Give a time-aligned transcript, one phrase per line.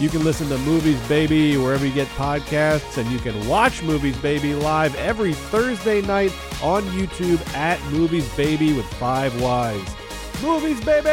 [0.00, 4.16] You can listen to Movies Baby wherever you get podcasts, and you can watch Movies
[4.18, 9.94] Baby live every Thursday night on YouTube at Movies Baby with Five Wives.
[10.42, 11.08] Movies Baby!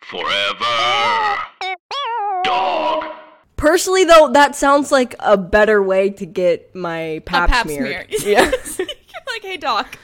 [0.00, 1.36] Forever.
[2.42, 3.04] Dog.
[3.56, 8.12] Personally, though, that sounds like a better way to get my pap, a pap smeared.
[8.12, 8.34] smear.
[8.36, 8.50] Yeah.
[9.28, 9.96] like, hey, doc.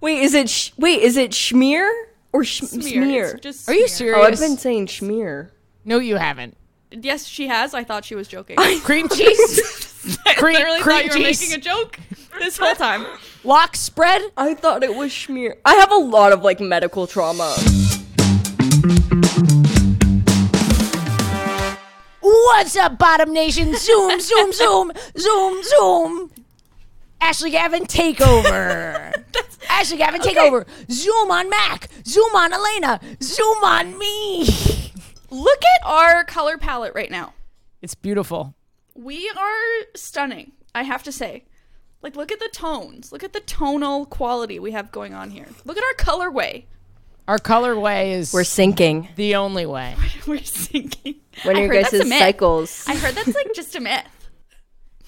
[0.00, 1.02] wait, is it sh- wait?
[1.02, 1.90] Is it schmear
[2.36, 2.82] or sh- Smear.
[3.02, 3.24] smear?
[3.30, 4.14] It's just Are you smear.
[4.16, 5.50] oh, I've been saying schmear.
[5.86, 6.54] no, you haven't.
[6.90, 7.72] Yes, she has.
[7.74, 8.56] I thought she was joking.
[8.82, 11.40] Cream cheese, I cream- literally cream thought you were cheese.
[11.40, 11.98] making a joke
[12.38, 13.06] this whole time.
[13.42, 14.22] lock spread.
[14.36, 15.54] I thought it was schmear.
[15.64, 17.56] I have a lot of like medical trauma.
[22.20, 23.74] What's up, Bottom Nation?
[23.76, 26.30] Zoom, zoom, zoom, zoom, zoom.
[27.20, 29.12] Ashley Gavin takeover.
[29.68, 30.66] Ashley Gavin takeover.
[30.90, 31.88] Zoom on Mak.
[32.06, 33.22] Zoom on Alayna.
[33.22, 34.44] Zoom on me.
[35.30, 37.34] Look at our color palette right now.
[37.82, 38.54] It's beautiful.
[38.94, 41.44] We are stunning, I have to say.
[42.02, 43.10] Like, look at the tones.
[43.10, 45.46] Look at the tonal quality we have going on here.
[45.64, 46.64] Look at our colorway.
[47.26, 49.96] Our colorway is We're syncing the only way.
[50.26, 51.16] We're sinking.
[51.42, 52.18] when I your heard that's a guys' myth.
[52.20, 52.84] cycles.
[52.86, 54.04] I heard that's like just a myth.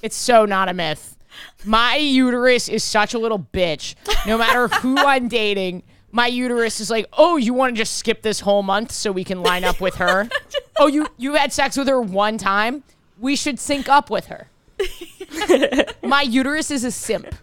[0.03, 1.17] It's so not a myth.
[1.65, 3.95] My uterus is such a little bitch.
[4.27, 8.23] No matter who I'm dating, my uterus is like, "Oh, you want to just skip
[8.23, 10.29] this whole month so we can line up with her?
[10.79, 12.83] oh, you you had sex with her one time?
[13.19, 14.49] We should sync up with her."
[16.03, 17.35] my uterus is a simp.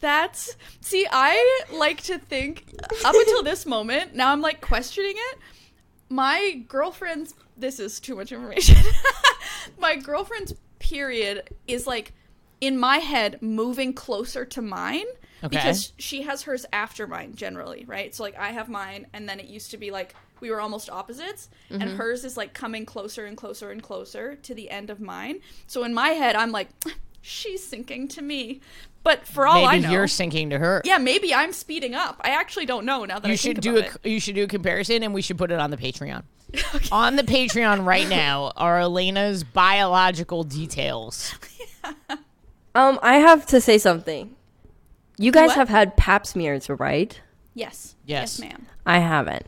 [0.00, 2.74] That's see, I like to think
[3.04, 5.38] up until this moment, now I'm like questioning it.
[6.08, 8.76] My girlfriend's this is too much information.
[9.78, 12.12] my girlfriend's period is like
[12.62, 15.04] in my head moving closer to mine
[15.44, 15.56] Okay.
[15.56, 18.14] because she has hers after mine generally, right?
[18.14, 20.88] So like I have mine and then it used to be like we were almost
[20.88, 21.96] opposites and mm-hmm.
[21.96, 25.40] hers is like coming closer and closer and closer to the end of mine.
[25.66, 26.68] So in my head I'm like
[27.20, 28.60] she's syncing to me.
[29.02, 30.80] But for all I know, you're syncing to her.
[30.84, 32.20] yeah, maybe I'm speeding up.
[32.20, 34.44] I actually don't know now that I you think should do a you should do
[34.44, 36.22] a comparison, and we should put it on the Patreon.
[36.92, 41.34] On the Patreon right now are Alayna's biological details.
[42.74, 44.34] Um, I have to say something.
[45.18, 45.56] You guys what?
[45.56, 47.20] have had pap smears, right?
[47.54, 47.94] Yes.
[48.06, 48.38] Yes.
[48.38, 48.66] Yes, ma'am.
[48.86, 49.46] I haven't.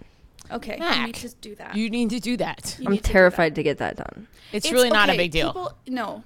[0.50, 0.76] Okay.
[0.78, 1.74] Mak, you need to do that.
[1.74, 2.76] You need to do that.
[2.78, 4.28] You I'm need to do terrified to get that done.
[4.52, 4.74] It's, that.
[4.74, 5.48] really not a okay, big deal.
[5.48, 6.22] People, no.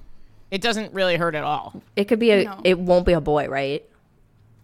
[0.50, 1.82] It doesn't really hurt at all.
[1.94, 2.44] It could be a.
[2.44, 2.60] No.
[2.64, 3.84] It won't be a boy, right?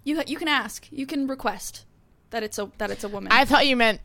[0.03, 0.87] You you can ask.
[0.91, 1.85] You can request
[2.31, 3.33] that it's a that it's a woman.
[3.33, 4.01] I thought you meant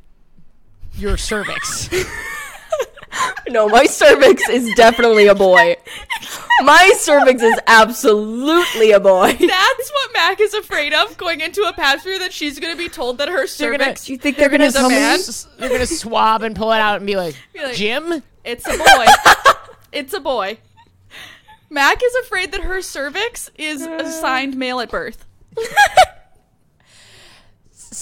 [0.94, 1.90] your cervix.
[3.50, 5.76] No, my cervix is definitely a boy.
[6.64, 9.28] My cervix is absolutely a boy.
[9.40, 12.78] That's what Mak is afraid of going into a pap smear that she's going to
[12.78, 14.96] be told that her They're gonna- cervix You think they're gonna is a tell me?
[14.96, 15.20] man.
[15.58, 18.22] They're gonna swab and pull it out and be like, Be like- Jim.
[18.44, 19.06] It's a boy.
[19.92, 20.58] it's a boy.
[21.70, 25.26] Mak is afraid that her cervix is assigned male at birth.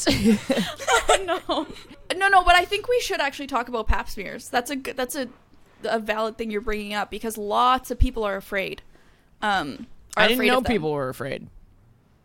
[0.09, 1.67] oh no.
[2.15, 4.49] No, no, but I think we should actually talk about pap smears.
[4.49, 5.27] That's a good, that's a
[5.83, 8.81] a valid thing you're bringing up because lots of people are afraid.
[9.41, 11.47] Um, are I didn't know people were afraid.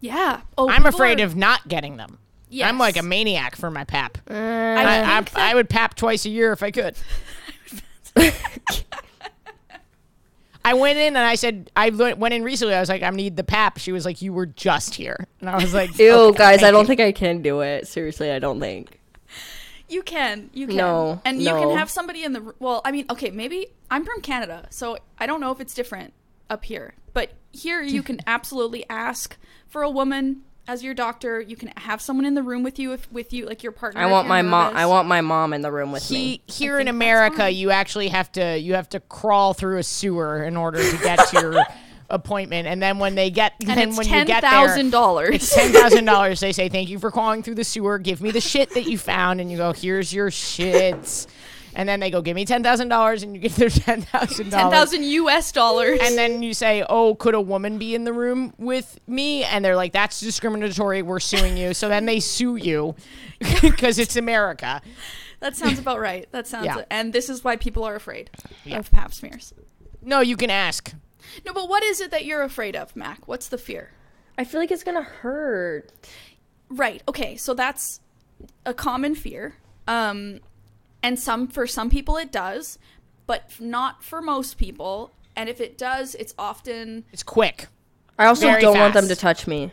[0.01, 0.41] Yeah.
[0.59, 2.19] Oh, I'm afraid are- of not getting them.
[2.49, 2.69] Yes.
[2.69, 4.19] I'm like a maniac for my pap.
[4.29, 4.39] I, I,
[5.19, 6.97] I, that- I would pap twice a year if I could.
[10.65, 12.75] I went in and I said, I went in recently.
[12.75, 13.79] I was like, I need the pap.
[13.79, 15.27] She was like, you were just here.
[15.41, 17.89] And I was like, Ew, "Okay, guys, I don't you." think I can do it.
[17.89, 19.01] Seriously, I don't think.
[19.93, 20.51] You can.
[20.55, 20.77] You can.
[20.77, 21.59] No, And you no.
[21.59, 22.41] can have somebody in the.
[22.43, 25.75] r- Well, I mean, okay, maybe I'm from Canada, so I don't know if it's
[25.75, 26.13] different
[26.49, 26.95] up here.
[27.13, 29.37] But here, you can absolutely ask
[29.69, 31.41] for a woman as your doctor.
[31.41, 34.01] You can have someone in the room with you, if with you, like your partner.
[34.01, 34.77] I want my mom.
[34.77, 36.41] I want my mom in the room with me.
[36.47, 40.57] Here in America, you actually have to you have to crawl through a sewer in
[40.57, 41.65] order to get to your
[42.13, 45.31] appointment, and then when they get And then when ten you get there, thousand dollars.
[45.35, 46.39] it's ten thousand dollars.
[46.39, 47.99] They say thank you for crawling through the sewer.
[47.99, 51.27] Give me the shit that you found, and you go here's your shits,
[51.75, 54.51] and then they go give me ten thousand dollars, and you give their ten thousand
[54.51, 54.75] Ten dollars.
[54.75, 55.51] thousand U.S.
[55.53, 55.99] dollars.
[56.03, 59.65] And then you say, "Oh, could a woman be in the room with me?" And
[59.65, 61.03] they're like, "That's discriminatory.
[61.03, 62.95] We're suing you." So then they sue you
[63.63, 64.83] because it's America.
[65.41, 66.29] that sounds about right.
[66.31, 66.67] That sounds.
[66.67, 66.85] Yeah.
[66.91, 68.31] And this is why people are afraid
[68.71, 69.53] of pap smears.
[70.05, 70.93] No, you can ask.
[71.45, 73.27] No, but what is it that you're afraid of, Mak?
[73.27, 73.91] What's the fear?
[74.37, 75.91] I feel like it's gonna hurt.
[76.69, 77.03] Right.
[77.09, 77.37] Okay.
[77.37, 78.01] So that's
[78.65, 79.57] a common fear.
[79.87, 80.41] Um,
[81.03, 82.79] and some for some people it does,
[83.27, 85.13] but not for most people.
[85.37, 87.67] And if it does, it's often It's quick.
[88.19, 89.73] I also Very don't want them to touch me.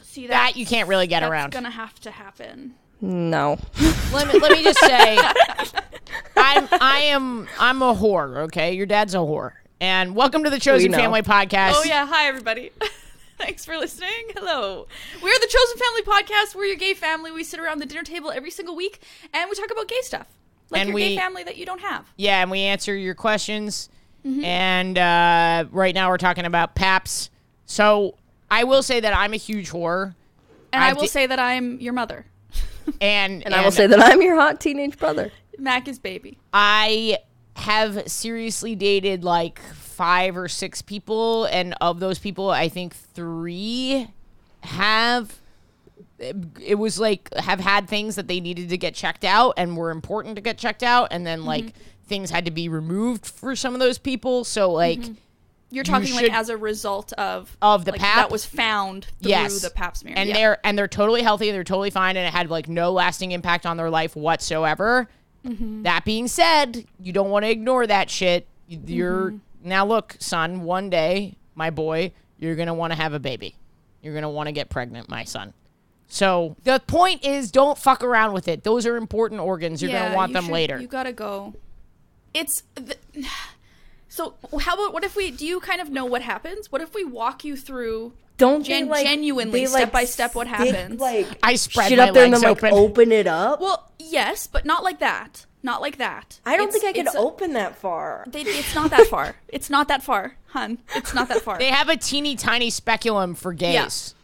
[0.00, 1.46] see That you can't really get that's around.
[1.48, 2.74] It's gonna have to happen.
[3.00, 3.58] No.
[4.12, 5.18] let me let me just say
[6.36, 8.74] I'm I am I'm a whore, okay?
[8.74, 9.52] Your dad's a whore.
[9.82, 10.96] And welcome to the Chosen know.
[10.96, 11.72] Family Podcast.
[11.74, 12.06] Oh yeah.
[12.06, 12.70] Hi everybody.
[13.38, 14.28] Thanks for listening.
[14.36, 14.86] Hello.
[15.20, 16.54] We're the Chosen Family Podcast.
[16.54, 17.32] We're your gay family.
[17.32, 19.02] We sit around the dinner table every single week
[19.34, 20.28] and we talk about gay stuff.
[20.70, 22.06] Like And your we- gay family that you don't have.
[22.16, 23.88] Yeah, and we answer your questions.
[24.24, 24.44] Mm-hmm.
[24.44, 27.30] And uh, right now we're talking about PAPS.
[27.66, 28.14] So
[28.52, 30.14] I will say that I'm a huge whore.
[30.72, 32.24] And I, I will di- say that I'm your mother.
[33.00, 35.32] And, And I will say that I'm your hot teenage brother.
[35.58, 36.38] Mak is baby.
[36.52, 37.18] I
[37.56, 44.08] have seriously dated like five or six people, and of those people, I think three
[44.62, 45.38] have.
[46.60, 49.90] It was like have had things that they needed to get checked out and were
[49.90, 51.78] important to get checked out, and then like Mm-hmm.
[52.06, 54.44] things had to be removed for some of those people.
[54.44, 55.00] So like.
[55.74, 58.16] You're talking should- like as a result of Of the like, pap?
[58.16, 59.62] that was found through Yes.
[59.62, 60.12] the pap smear.
[60.18, 60.34] and yeah.
[60.34, 63.64] they're and they're totally healthy they're totally fine and it had like no lasting impact
[63.64, 65.08] on their life whatsoever
[65.44, 65.82] Mm-hmm.
[65.82, 69.68] that being said you don't want to ignore that shit you're Mm-hmm.
[69.68, 73.56] now look son one day my boy you're gonna want to have a baby
[74.02, 75.52] you're gonna want to get pregnant my son
[76.06, 80.04] so the point is don't fuck around with it those are important organs you're Yeah,
[80.04, 81.54] gonna want you them should- later You gotta go.
[82.34, 82.96] It's the,
[84.08, 84.34] so.
[84.60, 85.30] How about what if we?
[85.30, 86.70] Do you kind of know what happens?
[86.72, 88.12] What if we walk you through?
[88.42, 91.00] Don't Gen- they, like, genuinely, they, step like, by step what stick, happens?
[91.00, 93.60] Like i spread shit my up there and legs then like open open it up.
[93.60, 95.46] Well, yes, but not like that.
[95.62, 96.40] Not like that.
[96.44, 98.24] I don't It's- think I could it's a- open that far.
[98.26, 99.36] They, it's not that far.
[99.48, 100.78] It's not that far, hun.
[100.96, 101.58] It's not that far.
[101.58, 104.14] they have a teeny tiny speculum for gays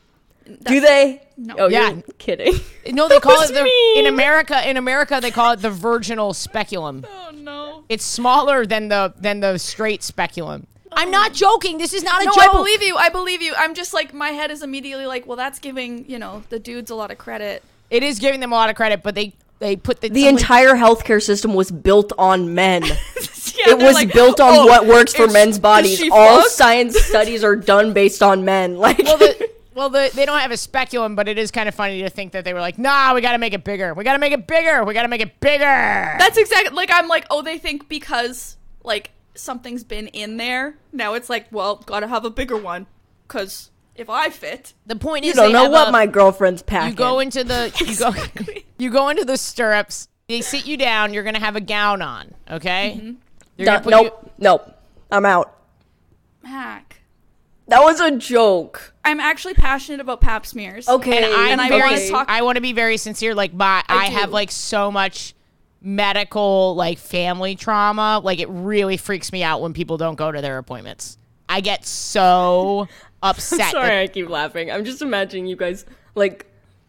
[0.62, 1.22] Do they?
[1.36, 1.54] No.
[1.58, 1.90] Oh, Yeah.
[1.90, 2.54] you're kidding.
[2.92, 4.68] No, they call it the in America.
[4.68, 7.06] In America, they call it the virginal speculum.
[7.08, 7.84] oh no.
[7.88, 10.66] It's smaller than the than the straight speculum.
[10.92, 11.78] I'm not joking.
[11.78, 12.44] This is not a No, joke.
[12.44, 12.96] I believe you.
[12.96, 13.54] I believe you.
[13.56, 16.90] I'm just like my head is immediately like, well, that's giving you know the dudes
[16.90, 17.62] a lot of credit.
[17.90, 20.28] It is giving them a lot of credit, but they they put the The somebody-
[20.28, 22.84] entire healthcare system was built on men.
[23.66, 26.00] Yeah, it was like, built on "Oh, what works for men's bodies.
[26.12, 28.76] All fucked?" science studies are done based on men.
[28.78, 31.74] Like well, the, well, the, they don't have a speculum, but it is kind of
[31.74, 33.94] funny to think that they were like, nah, we got to make it bigger.
[33.94, 34.84] We got to make it bigger.
[34.84, 35.58] We got to make it bigger.
[35.64, 40.76] That's exactly like I'm like, oh, they think because like something's been in there.
[40.92, 42.86] Now it's like, well, gotta have a bigger one,
[43.28, 46.62] cause if I fit, the point is you don't they know what a- my girlfriend's
[46.62, 46.90] packing.
[46.90, 50.08] You go into the you go you go into the stirrups.
[50.28, 51.14] They sit you down.
[51.14, 52.34] You're gonna have a gown on.
[52.50, 52.98] Okay.
[53.00, 53.12] Mm-hmm.
[53.56, 54.74] They're No- nope, nope.
[55.10, 55.54] I'm out.
[56.44, 57.00] hack.
[57.68, 58.94] That was a joke.
[59.04, 60.88] I'm actually passionate about pap smears.
[60.88, 63.34] Okay, and I'm And I very, wanna talk- I want to be very sincere.
[63.34, 64.14] Like my, I, do.
[64.14, 65.34] have like so much
[65.96, 68.20] medical like family trauma.
[68.22, 71.18] Like it really freaks me out when people don't go to their appointments.
[71.48, 72.88] I get so
[73.22, 73.72] upset.
[73.72, 74.70] Sorry, that- I keep laughing.
[74.70, 76.46] I'm just imagining you guys like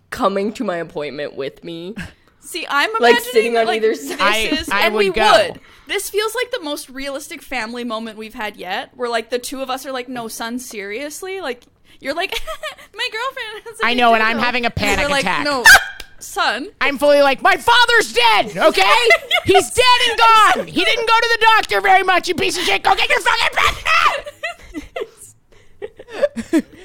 [0.10, 1.96] coming to my appointment with me.
[2.42, 4.20] See, I'm Like, sitting on like, either side.
[4.20, 5.32] I- is, I and would we go.
[5.50, 5.60] would.
[5.88, 8.92] This feels like the most realistic family moment we've had yet.
[8.96, 11.64] Where like the two of us are like, "No, son, seriously." Like
[12.00, 12.32] you're like,
[12.96, 15.44] "My girlfriend." has a I big know, and I'm having a panic we're like, attack.
[15.46, 15.64] No,
[16.24, 16.68] son.
[16.82, 18.56] I'm fully like, my father's dead.
[18.70, 19.08] Okay,
[19.46, 20.68] he's dead and gone.
[20.68, 22.28] He didn't go to the doctor very much.
[22.28, 22.84] You piece of shit.
[22.84, 23.50] Go get your fucking
[26.44, 26.66] pregnant.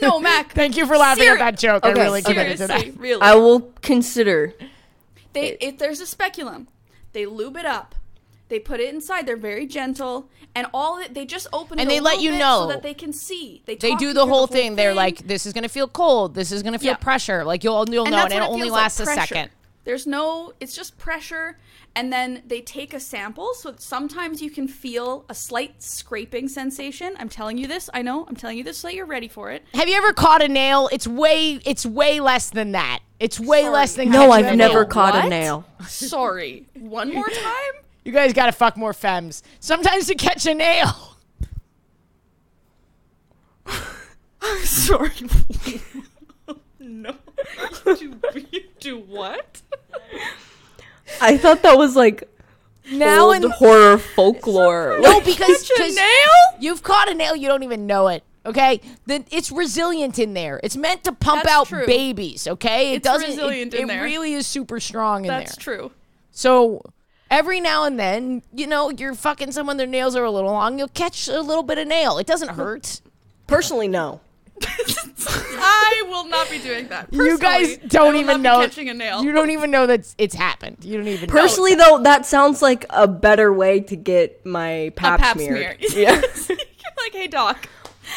[0.00, 0.52] No, Mak.
[0.52, 1.84] Thank you for laughing Seri- at that joke.
[1.84, 2.98] I Okay, really committed to Seriously, that.
[3.00, 3.20] really.
[3.20, 4.54] I will consider.
[5.34, 6.68] they if there's a speculum,
[7.12, 7.94] they lube it up.
[8.50, 9.26] They put it inside.
[9.26, 12.32] They're very gentle, and all it, they just open it And a they let you
[12.32, 12.62] bit know.
[12.64, 13.62] so that they can see.
[13.64, 14.76] They They talk do you the through whole thing.
[14.76, 16.34] They're like, this is gonna feel cold.
[16.34, 16.96] This is gonna feel Yeah.
[16.96, 17.44] pressure.
[17.44, 19.20] Like you'll you'll and know, and it what only feels like, lasts a pressure.
[19.34, 19.50] second.
[19.84, 21.56] There's no, it's just pressure,
[21.96, 23.54] and then they take a sample.
[23.54, 27.14] So sometimes you can feel a slight scraping sensation.
[27.18, 27.88] I'm telling you this.
[27.94, 28.26] I know.
[28.28, 29.64] I'm telling you this so that you're ready for it.
[29.72, 30.88] Have you ever caught a nail?
[30.92, 32.98] It's way it's way less than that.
[33.20, 33.72] It's way Sorry.
[33.72, 34.84] less than No, I've never nail.
[34.86, 35.64] caught a nail.
[35.88, 36.66] Sorry.
[36.78, 37.72] One more time.
[38.04, 39.42] You guys gotta fuck more femmes.
[39.60, 41.16] Sometimes to catch a nail.
[44.42, 45.10] I'm sorry.
[46.78, 47.14] no.
[48.00, 49.60] You do, you do what?
[51.20, 52.24] I thought that was like
[52.90, 54.98] Now old and horror folklore.
[55.00, 55.38] no, because
[55.68, 56.58] Catch a 'cause nail?
[56.60, 58.22] you've caught a nail, you don't even know it.
[58.46, 60.58] Okay, then it's resilient in there.
[60.62, 61.84] It's meant to pump That's out true.
[61.84, 62.48] babies.
[62.48, 63.28] Okay, it It's doesn't.
[63.28, 64.02] resilient it, in it there.
[64.02, 65.74] really is super strong in That's there.
[65.74, 65.92] That's true.
[66.30, 66.82] So
[67.30, 69.76] every now and then, you know, you're fucking someone.
[69.76, 70.78] Their nails are a little long.
[70.78, 72.18] You'll catch a little bit of nail.
[72.18, 73.00] It doesn't hurt.
[73.46, 74.20] Personally, no.
[74.62, 77.08] I will not be doing that.
[77.12, 78.60] you guys don't will even not be know.
[78.66, 79.22] catching a nail.
[79.24, 80.78] You don't even know that it's happened.
[80.82, 81.32] You don't even know.
[81.32, 85.76] Personally, though, that sounds like a better way to get my a pap, pap smear.
[85.80, 85.80] smear.
[85.94, 86.20] Yeah.
[86.48, 87.68] You're like, hey doc.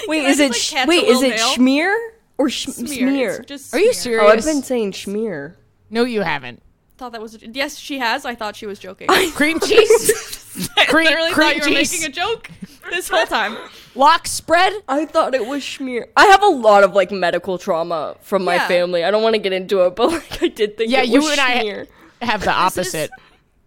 [0.08, 1.06] Wait, is it just, sh- like, wait?
[1.06, 1.48] Is it nail?
[1.50, 1.96] schmear
[2.38, 2.90] or sh- Smear.
[3.10, 3.30] smear?
[3.38, 4.22] It's just Are you smear.
[4.22, 5.56] Oh, I've been saying schmear.
[5.90, 6.62] No, you haven't.
[6.98, 8.24] Thought that was a, yes, she has.
[8.26, 9.08] I thought she was joking.
[9.34, 11.92] Cream cheese, I cream- literally cream thought you were cheese.
[11.92, 12.50] making a joke
[12.92, 13.58] this whole time.
[13.96, 14.74] lock spread.
[14.88, 16.06] I thought it was schmear.
[16.16, 18.68] I have a lot of like medical trauma from my Yeah.
[18.68, 19.04] family.
[19.04, 21.22] I don't want to get into it, but like I did think Yeah, it you
[21.22, 21.88] was and I
[22.26, 23.10] have the is- opposite.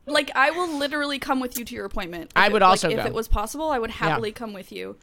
[0.07, 2.31] Like I will literally come with you to your appointment.
[2.37, 3.05] I would it- like, also if go.
[3.07, 4.97] it was possible, I would happily come with you.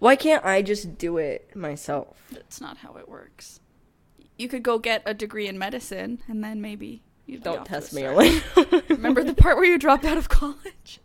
[0.00, 2.16] Why can't I just do it myself?
[2.32, 3.60] That's not how it works.
[4.38, 7.92] You could go get a degree in medicine, and then maybe you'd Don't off test
[7.94, 8.14] me, start.
[8.16, 8.42] Elaine.
[8.88, 11.00] Remember the part where you dropped out of college?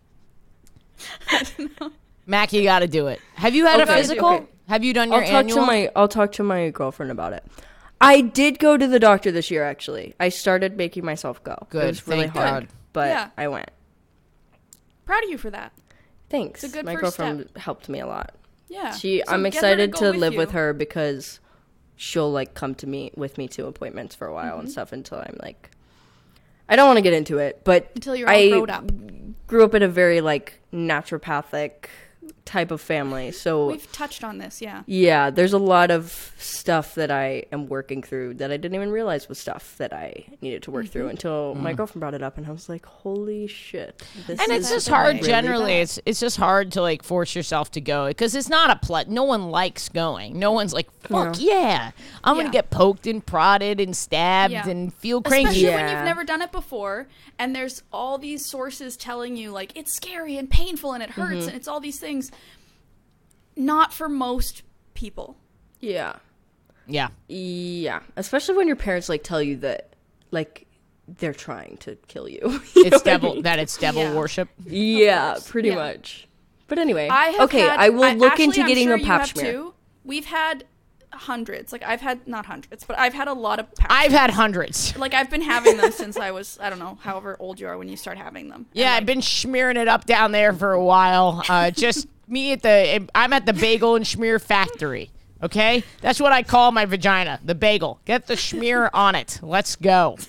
[1.31, 1.91] I don't know.
[2.25, 3.19] Mak, you got to do it.
[3.35, 4.29] Have you had a physical?
[4.29, 4.45] okay.
[4.67, 5.59] Have you done your I'll talk annual?
[5.59, 7.43] to my I'll talk to my girlfriend about it.
[8.01, 10.15] I did go to the doctor this year actually.
[10.19, 11.67] I started making myself go.
[11.69, 12.73] Good, It was really thank hard, God.
[12.93, 13.29] but Yeah.
[13.37, 13.69] I went.
[15.05, 15.71] Proud of you for that.
[16.29, 16.63] Thanks.
[16.63, 18.33] It's a good my first girlfriend helped me a lot.
[18.67, 18.91] Yeah.
[18.95, 20.39] She So I'm get her excited go to with live you.
[20.39, 21.39] with her because
[21.95, 24.59] she'll like come to me with me to appointments for a while Mm-hmm.
[24.61, 25.69] and stuff until I'm like
[26.67, 28.91] I don't want to get into it, but until you're all I grown up.
[29.47, 31.87] grew up in a very like naturopathic
[32.45, 33.31] type of family.
[33.31, 34.83] So We've touched on this, yeah.
[34.85, 38.91] yeah, there's a lot of stuff that I am working through that I didn't even
[38.91, 40.91] realize was stuff that I needed to work Mm-hmm.
[40.91, 44.51] through until my girlfriend brought it up, and I was like, "Holy shit!" This and
[44.51, 45.23] it's is just really hard bad.
[45.25, 48.75] generally it's it's just hard to like force yourself to go because it's not a
[48.75, 51.91] plut no one likes going no one's like fuck yeah,
[52.23, 52.43] i'm Yeah.
[52.43, 54.67] gonna get poked and prodded and stabbed Yeah.
[54.69, 57.07] and feel cranky Especially when you've never done it before,
[57.39, 61.25] and there's all these sources telling you like it's scary and painful and it hurts
[61.39, 61.47] Mm-hmm.
[61.47, 62.31] and it's all these things.
[63.55, 65.37] Not for most people.
[65.79, 66.17] yeah,
[66.87, 68.01] yeah yeah.
[68.15, 69.93] Especially when your parents like tell you that,
[70.31, 70.67] like,
[71.07, 72.39] they're trying to kill you.
[72.75, 73.43] You it's what I devil mean?
[73.43, 74.13] that it's devil Yeah.
[74.15, 75.75] worship Yeah, pretty yeah.
[75.75, 76.27] much.
[76.67, 78.99] But anyway, I have okay, had- I will look actually, into I'm getting sure a
[78.99, 79.51] you pap smear.
[79.51, 79.73] too.
[80.03, 80.65] We've had
[81.13, 81.71] hundreds.
[81.71, 84.19] Like I've had not hundreds, but I've had a lot of pap i've smears.
[84.19, 87.57] had hundreds like I've been having them since I was I don't know however old
[87.59, 88.57] you are when you start having them.
[88.57, 92.07] And, yeah like, i've been smearing it up down there for a while uh just
[92.27, 95.09] me at the i'm at the bagel and schmear factory
[95.43, 99.75] okay that's what i call my vagina the bagel get the schmear on it let's
[99.75, 100.17] go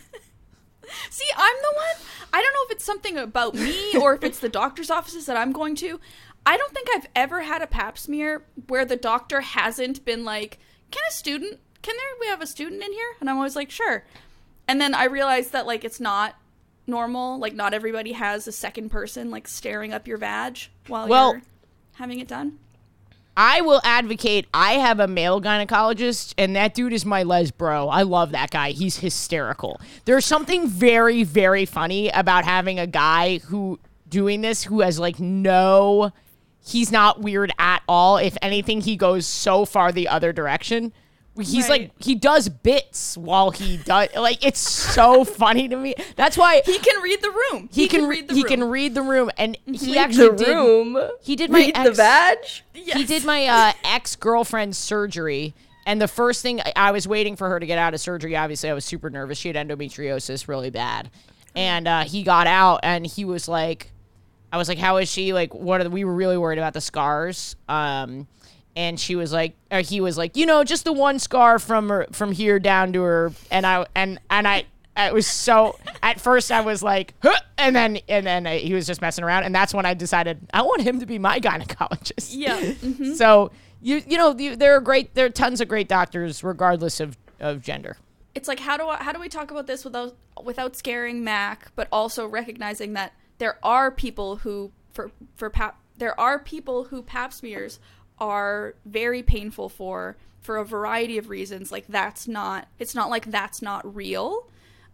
[1.10, 2.06] See, I'm the one.
[2.32, 5.36] I don't know if it's something about me or if it's the doctor's offices that
[5.36, 5.98] I'm going to.
[6.44, 10.58] I don't think I've ever had a pap smear where the doctor hasn't been like,
[10.92, 11.58] "Can a student?
[11.82, 14.04] Can there we have a student in here?" And I'm always like, "Sure."
[14.68, 16.36] And then I realized that like it's not
[16.86, 17.38] normal.
[17.38, 21.42] Like not everybody has a second person like staring up your vag while Well- you're
[21.96, 22.58] having it done.
[23.36, 24.46] I will advocate.
[24.54, 27.88] I have a male gynecologist, and that dude is my les bro.
[27.88, 28.70] I love that guy.
[28.70, 29.78] He's hysterical.
[30.06, 35.20] There's something very, very funny about having a guy who doing this who has like
[35.20, 36.12] no.
[36.64, 38.16] He's not weird at all.
[38.16, 40.92] If anything, he goes so far the other direction.
[41.38, 41.82] He's Right.
[41.82, 45.94] like he does bits while he does like it's so funny to me.
[46.16, 47.68] That's why He can read the room.
[47.72, 48.36] he, can, read the room.
[48.36, 48.48] he room.
[48.50, 51.10] can read the room, and he Read actually the did, room.
[51.20, 52.38] He did my Read the ex- vag.
[52.72, 57.36] he did my uh, ex girlfriend's surgery, and the first thing I- I was waiting
[57.36, 58.34] for her to get out of surgery.
[58.36, 59.38] Obviously, I was super nervous.
[59.38, 61.10] She had endometriosis really bad,
[61.54, 63.92] and uh, he got out, and he was like,
[64.52, 65.32] "I was like, how is she?
[65.32, 68.26] Like, what are the, we were really worried about the scars." Um,
[68.76, 71.88] and she was like, or he was like, you know, just the one scar from
[71.88, 74.66] her from here down to her, and I and and I
[74.96, 75.78] It was so.
[76.02, 79.44] At first, I was like, huh, and then and then he was just messing around,
[79.44, 82.30] and that's when I decided I want him to be my gynecologist.
[82.32, 82.60] Yeah.
[82.60, 83.14] mhm.
[83.16, 87.00] So you you know you, there are great there are tons of great doctors regardless
[87.00, 87.96] of of gender.
[88.34, 91.72] It's like how do I, how do we talk about this without without scaring Mak,
[91.74, 97.02] but also recognizing that there are people who for for pap there are people who
[97.02, 97.78] pap smears
[98.18, 101.72] are very painful for for a variety of reasons.
[101.72, 104.48] Like that's not it's not like that's not real.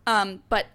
[0.06, 0.66] Um, but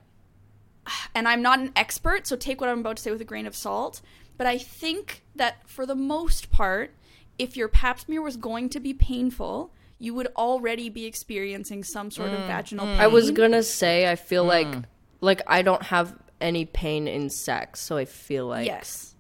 [1.13, 3.45] and I'm not an expert, so take what I'm about to say with a grain
[3.45, 4.01] of salt.
[4.37, 6.91] But I think that for the most part,
[7.37, 12.11] if your pap smear was going to be painful, you would already be experiencing some
[12.11, 12.99] sort of mm, vaginal pain.
[12.99, 14.49] I was gonna say I feel mm.
[14.49, 14.83] like
[15.21, 19.15] like I don't have any pain in sex, so I feel like yes.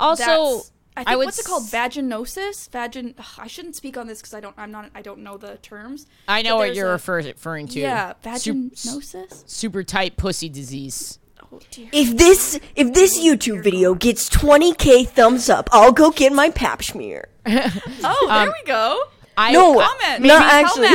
[0.00, 1.64] Also, That's, I think would what's it called?
[1.64, 2.68] Vaginosis.
[2.68, 3.14] Vagin.
[3.18, 4.54] ugh, I shouldn't speak on this because I don't.
[4.58, 4.90] I'm not.
[4.94, 6.06] I don't know the terms.
[6.28, 7.80] I know what you're a- referring to.
[7.80, 9.48] Yeah, vaginosis.
[9.48, 11.18] super tight pussy disease.
[11.52, 11.88] Oh dear.
[11.92, 16.82] If this if this YouTube video gets 20k thumbs up, I'll go get my pap
[16.82, 17.28] smear.
[18.04, 19.02] Oh, there um, we go.
[19.36, 20.24] I, No, I- Comment.
[20.24, 20.88] not Tell actually.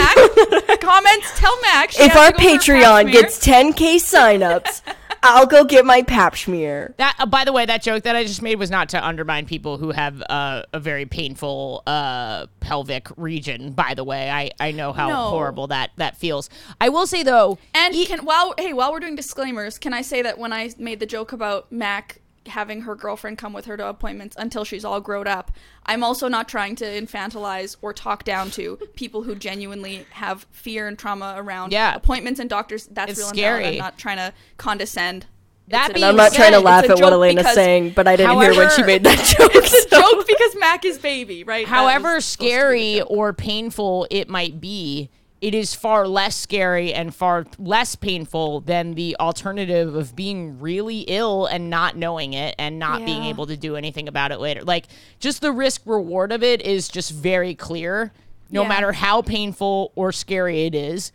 [0.67, 0.79] Mak.
[0.81, 1.39] Comments.
[1.39, 1.99] Tell Mak.
[1.99, 4.81] If our to go for a pap Patreon gets 10k signups,
[5.23, 6.93] I'll go get my pap smear.
[6.97, 9.45] That, uh, by the way, that joke that I just made was not to undermine
[9.45, 13.71] people who have uh, a very painful uh, pelvic region.
[13.73, 15.15] By the way, I, I know how No.
[15.29, 16.49] horrible that that feels.
[16.79, 20.21] I will say though, And can while hey while we're doing disclaimers, can I say
[20.21, 23.87] that when I made the joke about Mak having her girlfriend come with her to
[23.87, 25.51] appointments until she's all grown up,
[25.85, 30.87] I'm also not trying to infantilize or talk down to people who genuinely have fear
[30.87, 31.95] and trauma around Yeah.
[31.95, 32.87] appointments and doctors.
[32.87, 33.61] That's It's real and valid.
[33.63, 33.73] scary.
[33.73, 35.25] I'm not trying to condescend.
[35.69, 38.39] That It's being I'm not trying to laugh at what Alayna's saying, but I didn't
[38.39, 39.51] hear when she made that joke.
[39.53, 41.67] It's a joke because Mak is baby, right?
[41.67, 45.09] However was supposed to be the scary or painful it might be,
[45.39, 51.01] it is far less scary and far less painful than the alternative of being really
[51.01, 54.63] ill and not knowing it and not being able to do anything about it later.
[54.63, 54.87] Like,
[55.19, 58.11] just the risk reward of it is just very clear,
[58.49, 58.67] no Yeah.
[58.69, 61.11] matter how painful or scary it is,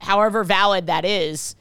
[0.00, 1.56] however valid that is.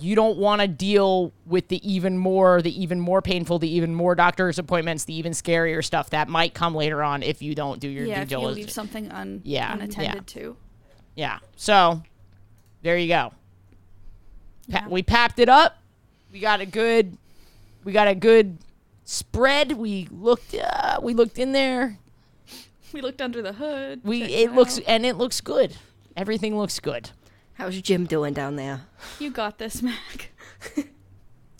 [0.00, 3.94] You don't want to deal with the even more, the even more painful, the even
[3.94, 7.78] more doctor's appointments, the even scarier stuff that might come later on if you don't
[7.80, 8.56] do your yeah, due if you diligence.
[8.56, 10.40] leave something un- Yeah, unattended yeah.
[10.42, 10.56] to.
[11.14, 11.38] Yeah.
[11.56, 12.02] So
[12.82, 13.32] there you go.
[14.70, 15.78] Pa- we papped it up.
[16.32, 17.16] We got a good
[17.84, 18.58] we got a good
[19.04, 19.72] spread.
[19.72, 21.98] We looked uh, we looked in there.
[22.92, 24.00] We looked under the hood.
[24.04, 24.84] We checked it looks out.
[24.86, 25.76] and it looks good.
[26.16, 27.10] Everything looks good.
[27.54, 28.82] How's Jim doing down there?
[29.20, 30.30] You got this, Mak.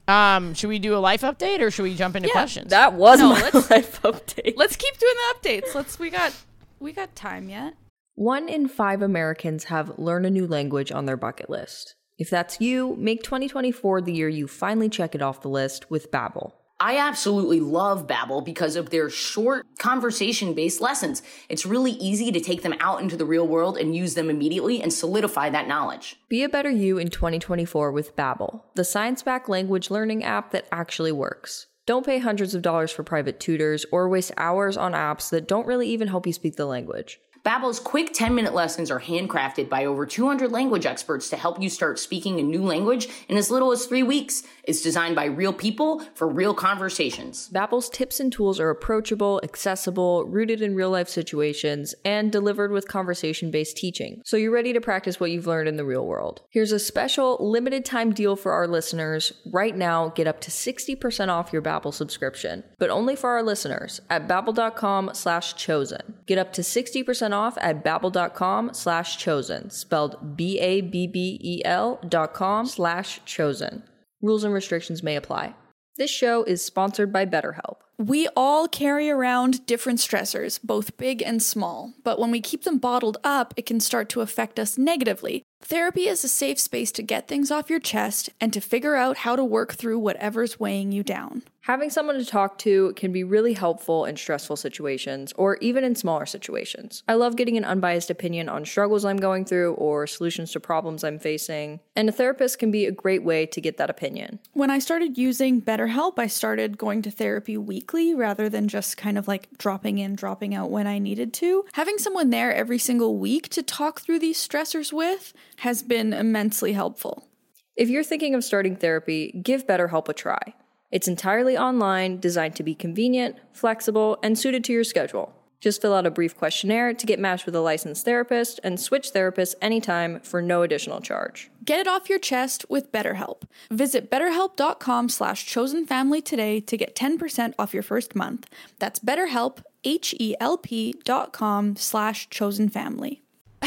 [0.07, 2.71] Um, should we do a life update or should we jump into Yeah, questions?
[2.71, 3.41] That was No, my
[3.71, 4.53] life update.
[4.57, 5.75] Let's keep doing the updates.
[5.75, 5.99] Let's.
[5.99, 6.33] We got.
[6.79, 7.75] We got time yet.
[8.17, 11.97] One in five Americans have learn a new language on their bucket list.
[12.17, 16.13] If that's you, make 2024 the year you finally check it off the list with
[16.13, 16.53] Babbel.
[16.79, 21.25] I absolutely love Babbel because of their short conversation-based lessons.
[21.49, 24.81] It's really easy to take them out into the real world and use them immediately
[24.81, 26.17] and solidify that knowledge.
[26.29, 31.11] Be a better you in 2024 with Babbel, the science-backed language learning app that actually
[31.11, 31.67] works.
[31.85, 35.67] Don't pay hundreds of dollars for private tutors or waste hours on apps that don't
[35.67, 37.19] really even help you speak the language.
[37.45, 41.99] Babbel's quick 10-minute lessons are handcrafted by over 200 language experts to help you start
[41.99, 44.45] speaking a new language in as little as 3 weeks.
[44.63, 47.51] It's designed by real people for real conversations.
[47.53, 53.77] Babbel's tips and tools are approachable, accessible, rooted in real-life situations, and delivered with conversation-based
[53.77, 54.23] teaching.
[54.25, 56.41] So you're ready to practice what you've learned in the real world.
[56.49, 59.35] Here's a special limited time deal for our listeners.
[59.53, 64.01] Right now, get up to 60% off your Babbel subscription, but only for our listeners
[64.09, 66.15] at babbel.com slash chosen.
[66.25, 73.83] Get up to 60% off at babbel.com slash chosen, spelled B-A-B-B-E-L dot com slash chosen.
[74.23, 75.55] Rules and restrictions may apply.
[75.97, 77.77] This show is sponsored by BetterHelp.
[77.97, 82.79] We all carry around different stressors, both big and small, but when we keep them
[82.79, 85.45] bottled up, it can start to affect us negatively.
[85.63, 89.19] Therapy is a safe space to get things off your chest and to figure out
[89.19, 91.43] how to work through whatever's weighing you down.
[91.63, 95.95] Having someone to talk to can be really helpful in stressful situations or even in
[95.95, 97.03] smaller situations.
[97.09, 101.03] I love getting an unbiased opinion on struggles I'm going through or solutions to problems
[101.03, 104.41] I'm facing, and a therapist can be a great way to get that opinion.
[104.53, 109.19] When I started using BetterHelp, I started going to therapy weekly rather than just kind
[109.19, 111.65] of like dropping in, dropping out when I needed to.
[111.75, 116.73] Having someone there every single week to talk through these stressors with has been immensely
[116.73, 117.29] helpful.
[117.77, 120.55] If you're thinking of starting therapy, give BetterHelp a try.
[120.91, 125.35] It's entirely online, designed to be convenient, flexible, and suited to your schedule.
[125.65, 129.15] Just fill out a brief questionnaire to get matched with a licensed therapist and switch
[129.15, 131.51] therapists anytime for no additional charge.
[131.65, 133.45] Get it off your chest with BetterHelp.
[133.71, 138.47] Visit betterhelp.com slash chosenfamily today to get 10% off your first month.
[138.79, 143.21] That's betterhelp, H-E-L-P dot com slash chosenfamily.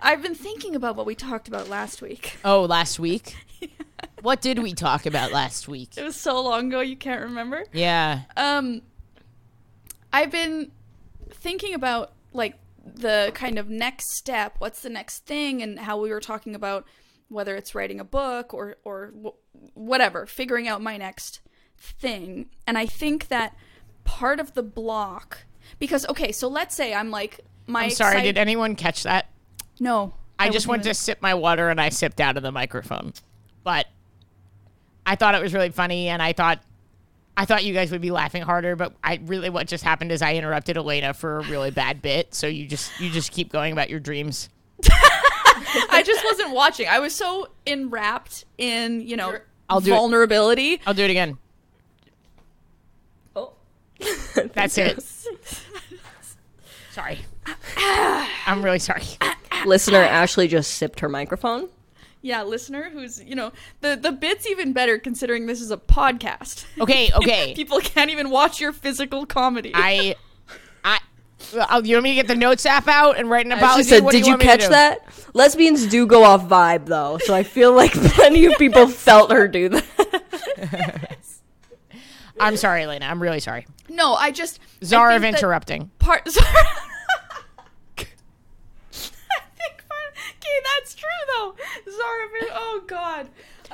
[0.00, 2.38] I've been thinking about what we talked about last week.
[2.42, 3.36] Oh, last week?
[4.22, 5.96] What did we talk about last week?
[5.96, 7.64] It was so long ago you can't remember.
[7.72, 8.22] Yeah.
[8.36, 8.82] Um,
[10.12, 10.72] I've been
[11.30, 14.56] thinking about like the kind of next step.
[14.58, 16.86] What's the next thing, and how we were talking about
[17.28, 19.12] whether it's writing a book or or
[19.74, 21.40] whatever, figuring out my next
[21.78, 22.50] thing.
[22.66, 23.56] And I think that
[24.04, 25.44] part of the block,
[25.78, 27.84] because okay, so let's say I'm like my.
[27.84, 29.28] I'm sorry, excite- did anyone catch that?
[29.78, 30.14] no.
[30.38, 33.12] I, just went to sip my water and I sipped out of the microphone.
[33.62, 33.86] But
[35.04, 36.62] I thought it was really funny and I thought
[37.36, 40.20] I thought you guys would be laughing harder, but I really what just happened is
[40.20, 43.72] I interrupted Alayna for a really bad bit, so you just you just keep going
[43.72, 44.48] about your dreams.
[44.90, 46.86] I just wasn't watching.
[46.88, 49.38] I was so enwrapped in you know
[49.68, 49.96] I'll do it.
[49.96, 50.80] vulnerability.
[50.86, 51.38] I'll do it again.
[53.36, 53.52] Oh.
[54.52, 55.02] That's it.
[56.90, 57.20] sorry.
[57.76, 59.04] I'm really sorry.
[59.66, 61.68] Listener Ashley just sipped her microphone.
[62.22, 66.66] Yeah, listener who's you know the the bit's even better considering this is a podcast.
[66.78, 67.54] Okay, okay.
[67.54, 69.72] People can't even watch your physical comedy.
[69.74, 70.16] I
[70.84, 70.98] I
[71.82, 73.88] you want me to get the notes app out and write an Ashley apology?
[73.88, 75.08] said, What "Did you want me to catch that?
[75.32, 79.48] Lesbians do go off vibe though, so I feel like plenty of people felt her
[79.48, 81.16] do that."
[82.38, 83.02] I'm sorry, Alayna.
[83.10, 83.66] I'm really sorry.
[83.88, 85.90] no, I just I Czar of interrupting.
[85.98, 86.22] Part.
[86.26, 86.32] I
[89.56, 90.14] think part.
[90.36, 90.39] Okay,
[90.78, 91.54] that's true though.
[91.90, 92.50] Czar.
[92.52, 93.28] Oh God.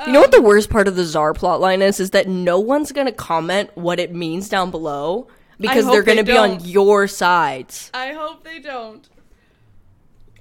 [0.07, 2.01] You know what the worst part of the Czar plotline is?
[2.01, 6.33] Is that no one's gonna comment what it means down below because they're gonna they
[6.33, 7.91] be on your sides.
[7.95, 9.09] I hope they don't.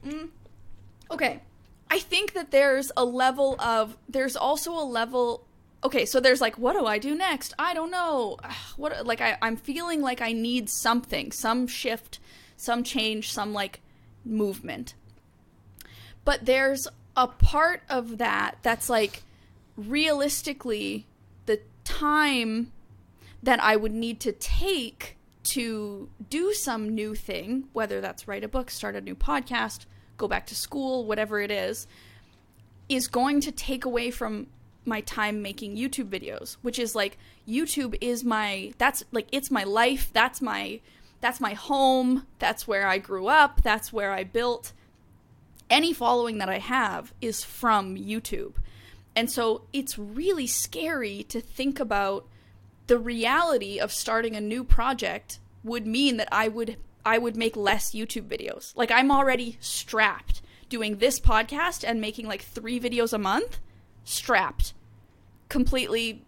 [0.06, 0.30] Mm.
[1.12, 1.42] Okay.
[1.90, 5.46] I think that there's a level of there's also a level
[5.84, 7.54] okay, so there's like what do I do next?
[7.58, 8.38] I don't know.
[8.78, 12.20] What like I, I'm feeling like I need something, some shift,
[12.58, 13.82] some change, some like
[14.26, 14.96] movement.
[16.26, 19.24] But there's a part of that that's like
[19.78, 21.06] realistically
[21.46, 22.72] the time
[23.44, 28.48] that I would need to take to do some new thing, whether that's write a
[28.48, 29.86] book, start a new podcast,
[30.18, 31.88] go back to school, whatever it is,
[32.90, 34.48] is going to take away from
[34.86, 39.64] my time making YouTube videos, which is like YouTube is my that's like it's my
[39.64, 40.80] life, that's my
[41.22, 44.74] that's my home, that's where I grew up, that's where I built
[45.70, 48.56] any following that I have is from YouTube.
[49.16, 52.28] And so it's really scary to think about
[52.88, 57.56] the reality of starting a new project would mean that I would I would make
[57.56, 58.76] less YouTube videos.
[58.76, 63.60] Like I'm already strapped doing this podcast and making like 3 videos a month,
[64.04, 64.74] strapped.
[65.50, 66.24] Completely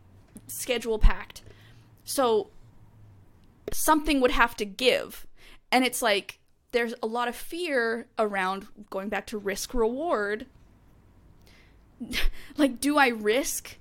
[0.47, 1.41] schedule packed.
[2.03, 2.49] So
[3.73, 5.25] something would have to give.
[5.71, 6.39] And it's like
[6.71, 10.45] there's a lot of fear around going back to risk reward.
[12.57, 13.77] like do I risk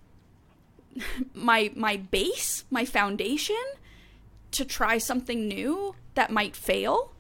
[1.35, 3.57] my my base, my foundation
[4.53, 7.13] to try something new that might fail?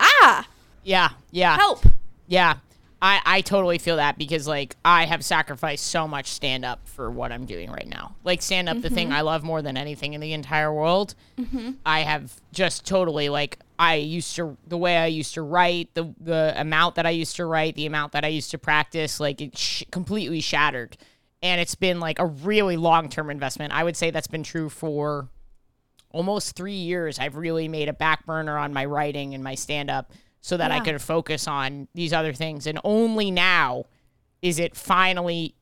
[0.00, 0.46] Ah,
[0.84, 1.56] Yeah, yeah.
[1.56, 1.84] help.
[2.26, 2.56] Yeah.
[3.00, 7.10] I, I totally feel that because like I have sacrificed so much stand up for
[7.10, 8.16] what I'm doing right now.
[8.24, 9.16] Like stand up the thing mm-hmm.
[9.16, 11.14] I love more than anything in the entire world.
[11.38, 11.72] Mm-hmm.
[11.86, 16.12] I have just totally like I used to the way I used to write, the
[16.20, 19.40] the amount that I used to write, the amount that I used to practice, like
[19.40, 20.96] it sh- completely shattered.
[21.40, 23.72] And it's been like a really long-term investment.
[23.72, 25.28] I would say that's been true for
[26.10, 27.20] almost 3 years.
[27.20, 30.70] I've really made a back burner on my writing and my stand up so that
[30.70, 30.84] I Yeah.
[30.84, 32.66] could focus on these other things.
[32.66, 33.84] And only now
[34.42, 35.54] is it finally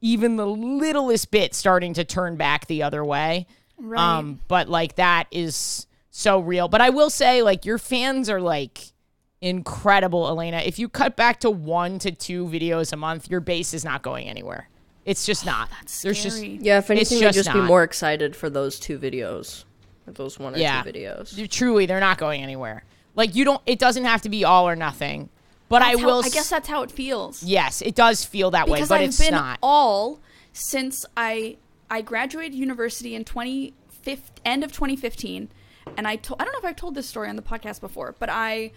[0.00, 3.46] even the littlest bit starting to turn back the other way.
[3.78, 3.98] Right.
[4.00, 6.68] Um, but like that is so real.
[6.68, 8.92] But I will say, like, your fans are like
[9.40, 10.66] incredible, Alayna.
[10.66, 14.02] If you cut back to one to two videos a month, your base is not
[14.02, 14.68] going anywhere.
[15.04, 15.70] It's just not.
[15.70, 16.58] That's There's just scary.
[16.60, 19.64] Yeah, if anything, we'd just just be more excited for those two videos,
[20.06, 21.36] those one or yeah, two videos.
[21.36, 22.84] You- Truly, they're not going anywhere.
[23.16, 23.60] Like you don't.
[23.66, 25.28] It doesn't have to be all or nothing.
[25.68, 26.22] But I That's how- will.
[26.22, 27.42] I s- guess that's how it feels.
[27.42, 29.58] Yes, it does feel that way, but I've it's been not.
[29.62, 30.20] all
[30.52, 31.56] since I
[31.90, 35.48] I graduated university in 2015 end of 2015
[35.96, 38.14] and I told I don't know if I've told this story on the podcast before
[38.18, 38.70] but I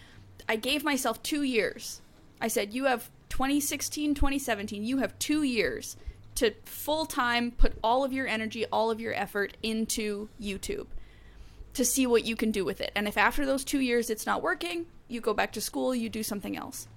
[0.48, 2.02] I gave myself 2 years.
[2.42, 5.98] I said you have 2016 2017 you have 2 years
[6.36, 10.88] to full time put all of your energy all of your effort into YouTube
[11.78, 12.92] to see what you can do with it.
[12.96, 16.10] And if after those 2 years it's not working, you go back to school, you
[16.10, 16.88] do something else.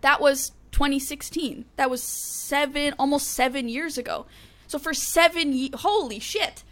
[0.00, 1.64] That was 2016.
[1.76, 4.26] That was 7 almost 7 years ago.
[4.68, 6.62] So for 7 ye- holy shit.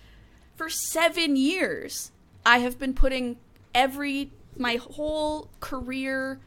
[0.55, 2.13] For 7 years
[2.47, 3.39] I have been putting
[3.75, 6.41] every my whole career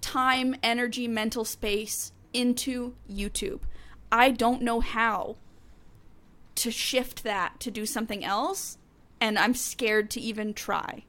[0.00, 3.60] time, energy, mental space into YouTube.
[4.12, 5.36] I don't know how
[6.56, 8.78] to shift that to do something else,
[9.20, 11.04] and I'm scared to even try.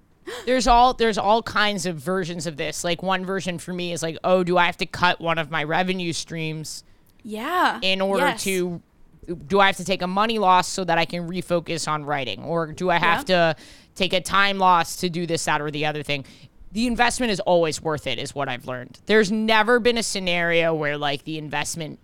[0.46, 2.84] there's all there's all kinds of versions of this.
[2.84, 5.50] Like one version for me is like, oh, do I have to cut one of
[5.52, 6.84] my revenue streams
[7.24, 7.80] Yeah.
[7.82, 8.44] in order Yes.
[8.44, 8.82] to
[9.48, 12.44] do I have to take a money loss so that I can refocus on writing
[12.44, 13.56] or do I have to
[13.96, 16.24] take a time loss to do this that or the other thing?
[16.72, 19.00] The investment is always worth it is what I've learned.
[19.06, 22.00] There's never been a scenario where like the investment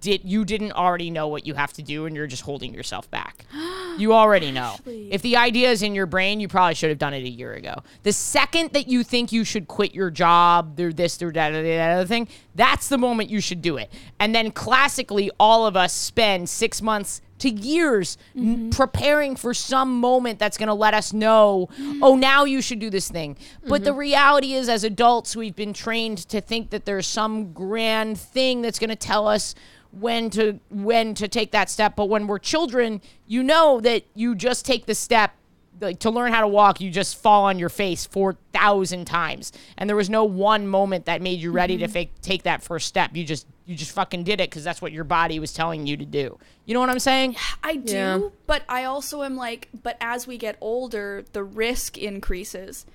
[0.00, 3.10] did you didn't already know what you have to do and you're just holding yourself
[3.10, 3.44] back.
[3.98, 4.76] You already know.
[4.86, 7.52] If the idea is in your brain, you probably should have done it a year
[7.52, 7.82] ago.
[8.04, 11.62] The second that you think you should quit your job, through this, through that, or
[11.62, 13.92] that other thing, that's the moment you should do it.
[14.18, 18.70] And then classically, all of us spend six months to years n- mm-hmm.
[18.70, 21.98] preparing for some moment that's going to let us know, mm.
[22.02, 23.36] oh, now you should do this thing.
[23.66, 23.98] But the mm-hmm.
[23.98, 28.78] reality is, as adults, we've been trained to think that there's some grand thing that's
[28.78, 29.54] going to tell us
[29.92, 31.96] when to when to take that step.
[31.96, 35.34] But when we're children you know that you just take the step
[35.80, 39.52] like to learn how to walk you just fall on your face 4000 times.
[39.76, 41.92] And there was no one moment that made you ready to mm-hmm.
[41.92, 43.16] fake, take that first step.
[43.16, 45.96] You just you just fucking did it because that's what your body was telling you
[45.96, 46.38] to do.
[46.66, 47.36] You know what i'm saying?
[47.62, 48.20] I do, Yeah.
[48.46, 52.86] but I also am like, but as we get older, the risk increases.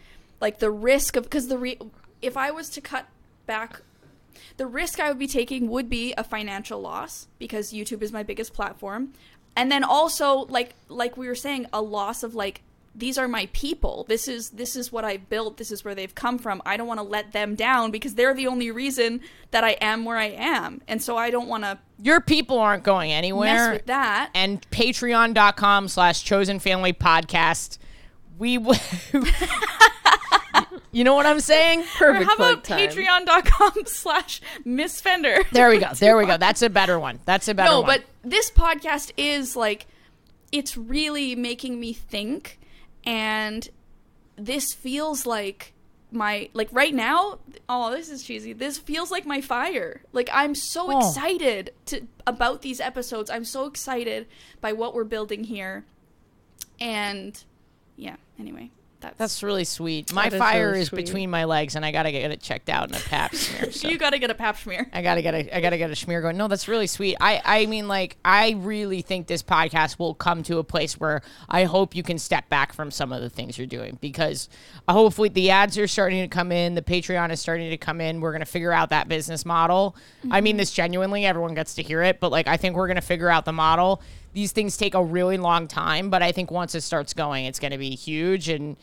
[0.41, 1.79] Like the risk of because the re-
[2.21, 3.07] if I was to cut
[3.45, 3.81] back,
[4.57, 8.23] the risk I would be taking would be a financial loss because YouTube is my
[8.23, 9.13] biggest platform,
[9.55, 12.61] and then also like like we were saying, a loss of like
[12.97, 14.05] these are my people.
[14.07, 15.57] This is this is what I built.
[15.57, 16.61] This is where they've come from.
[16.65, 19.19] I don't want to let them down because they're the only reason
[19.51, 22.83] that I am where I am, and so I don't want to your people aren't
[22.83, 24.29] going mess anywhere with that.
[24.33, 27.77] and patreon.com slash chosen family podcast
[28.37, 28.79] we w-
[30.95, 35.37] you know what i'm saying Perfect How about patreon.com slash Miss Fender?
[35.51, 37.87] there we go there we go that's a better one that's a better no, one
[37.87, 39.85] No, but this podcast is like,
[40.51, 42.59] it's really making me think,
[43.05, 43.67] and
[44.37, 45.73] this feels like
[46.11, 47.39] my like right now.
[47.67, 48.53] Oh, this is cheesy.
[48.53, 50.01] This feels like my fire.
[50.13, 50.97] Like I'm so Oh.
[50.99, 53.29] excited to about these episodes.
[53.29, 54.27] I'm so excited
[54.61, 55.83] by what we're building here,
[56.79, 57.43] and
[57.97, 58.15] yeah.
[58.39, 58.71] Anyway,
[59.05, 60.13] that's That's really sweet.
[60.13, 61.05] My is fire really is sweet.
[61.05, 63.71] between my legs, and I gotta get it checked out in a pap smear.
[63.71, 64.89] So you got to get a pap smear.
[64.93, 66.37] I gotta get a I gotta get a smear going.
[66.37, 67.17] No, that's really sweet.
[67.19, 71.21] I I mean, like, I really think this podcast will come to a place where
[71.49, 74.49] I hope you can step back from some of the things you're doing because
[74.87, 78.01] uh, hopefully the ads are starting to come in, the Patreon is starting to come
[78.01, 78.21] in.
[78.21, 79.95] We're gonna figure out that business model.
[80.31, 81.25] I mean this genuinely.
[81.25, 84.01] Everyone gets to hear it, but like, I think we're gonna figure out the model.
[84.33, 87.59] These things take a really long time, but I think once it starts going, it's
[87.59, 88.75] gonna be huge and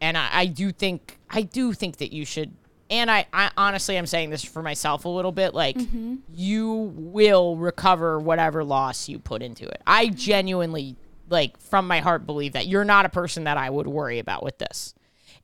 [0.00, 2.52] and I, I do think I do think that you should
[2.88, 6.16] and I, I honestly I'm saying this for myself a little bit like mm-hmm.
[6.32, 9.82] you will recover whatever loss you put into it.
[9.86, 10.96] I genuinely
[11.28, 14.42] like from my heart believe that you're not a person that I would worry about
[14.42, 14.94] with this.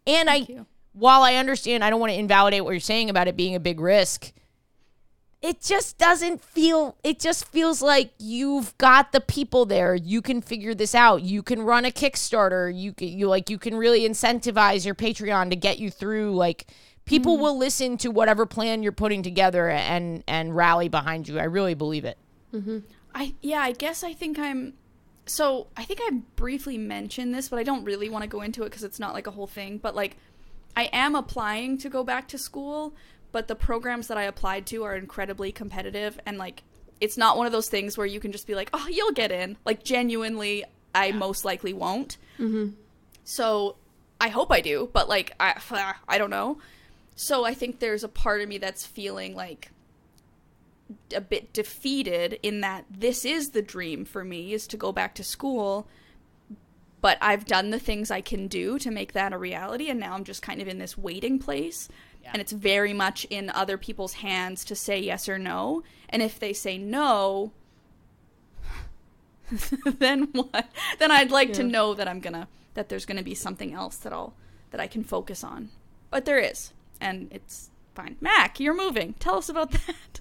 [0.06, 0.46] And I
[0.92, 3.60] while I understand I don't want to invalidate what you're saying about it being a
[3.60, 4.32] big risk,
[5.42, 9.94] it just doesn't feel it just feels like you've got the people there.
[9.94, 11.22] You can figure this out.
[11.22, 12.72] You can run a kickstarter.
[12.74, 16.66] You can you like you can really incentivize your patreon to get you through like
[17.04, 17.42] people mm-hmm.
[17.42, 21.40] will listen to whatever plan you're putting together and and rally behind you.
[21.40, 22.18] I really believe it.
[22.54, 22.78] Mm-hmm.
[23.14, 24.74] I yeah, I guess I think I'm
[25.26, 28.62] so I think I briefly mentioned this, but I don't really want to go into
[28.62, 29.78] it because it's not like a whole thing.
[29.78, 30.16] But like,
[30.76, 32.94] I am applying to go back to school,
[33.32, 36.62] but the programs that I applied to are incredibly competitive, and like,
[37.00, 39.32] it's not one of those things where you can just be like, oh, you'll get
[39.32, 39.56] in.
[39.64, 40.64] Like, genuinely,
[40.94, 42.18] I most likely won't.
[42.38, 42.74] Mm-hmm.
[43.24, 43.76] So
[44.20, 45.60] I hope I do, but like, I
[46.08, 46.58] I don't know.
[47.14, 49.70] So I think there's a part of me that's feeling like
[51.14, 55.14] a bit defeated in that this is the dream for me is to go back
[55.14, 55.86] to school
[57.00, 60.14] but I've done the things I can do to make that a reality and now
[60.14, 61.88] I'm just kind of in this waiting place
[62.24, 65.82] and it's very much in other people's hands to say yes or no.
[66.08, 67.52] And if they say no
[69.98, 70.70] then what?
[70.98, 74.12] Then I'd like to know that I'm to that there's to be something else that
[74.12, 74.34] I'll
[74.70, 75.70] that I can focus on.
[76.10, 76.72] But there is.
[77.00, 78.16] And it's fine.
[78.20, 79.14] Mak you're moving.
[79.14, 80.20] Tell us about that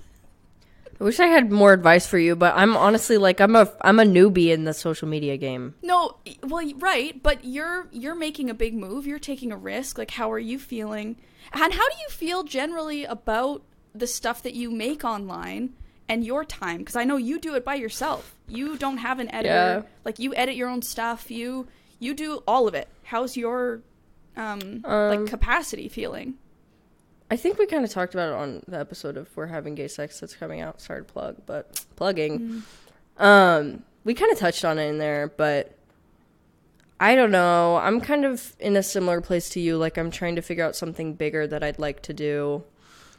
[1.01, 3.99] I wish I had more advice for you, but I'm honestly like I'm a I'm
[3.99, 5.73] a newbie in the social media game.
[5.81, 9.07] No, well, right, but you're you're making a big move.
[9.07, 9.97] You're taking a risk.
[9.97, 11.17] Like, how are you feeling?
[11.53, 13.63] And how do you feel generally about
[13.95, 15.73] the stuff that you make online
[16.07, 16.77] and your time?
[16.77, 18.35] Because I know you do it by yourself.
[18.47, 19.83] You don't have an editor.
[19.83, 19.91] Yeah.
[20.05, 21.31] Like, you edit your own stuff.
[21.31, 22.87] You you do all of it.
[23.01, 23.81] How's your
[24.37, 26.35] um, like capacity feeling?
[27.31, 29.87] I think we kind of talked about it on the episode of We're Having Gay
[29.87, 30.81] Sex that's coming out.
[30.81, 32.63] Sorry to plug, but plugging.
[33.17, 35.73] Um, we kind of touched on it in there, but
[36.99, 37.77] I don't know.
[37.77, 39.77] I'm kind of in a similar place to you.
[39.77, 42.63] Like I'm trying to figure out something bigger that I'd like to do.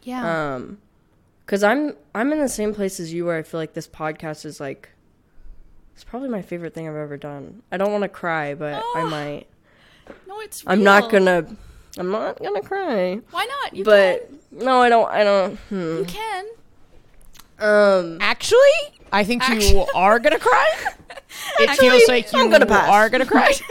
[0.03, 0.55] Yeah.
[0.57, 0.79] Um,
[1.47, 4.45] cause I'm I'm in the same place as you where I feel like this podcast
[4.45, 4.91] is like
[5.95, 7.63] it's probably my favorite thing I've ever done.
[7.73, 9.47] I don't want to cry, but I Oh, might.
[10.27, 10.63] no, it's.
[10.67, 11.57] I'm not gonna.
[11.99, 13.21] I'm not gonna cry.
[13.31, 13.77] Why not?
[13.77, 14.65] You but can.
[14.65, 15.09] no, I don't.
[15.11, 15.57] I don't.
[15.69, 15.99] Hmm.
[15.99, 16.45] You can.
[17.59, 18.19] Um.
[18.21, 18.59] Actually,
[19.13, 20.73] I think you are gonna cry.
[21.59, 22.89] It feels like you I'm gonna pass.
[22.91, 23.53] are gonna cry.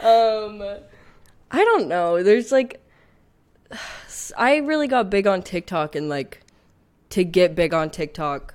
[0.00, 0.62] Um.
[1.50, 2.22] I don't know.
[2.22, 2.80] There's like,
[4.36, 6.40] I really got big on TikTok and like,
[7.10, 8.54] to get big on TikTok,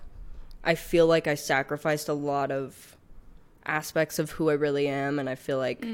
[0.64, 2.98] I feel like I sacrificed a lot of
[3.66, 5.86] aspects of who I really am, and I feel like,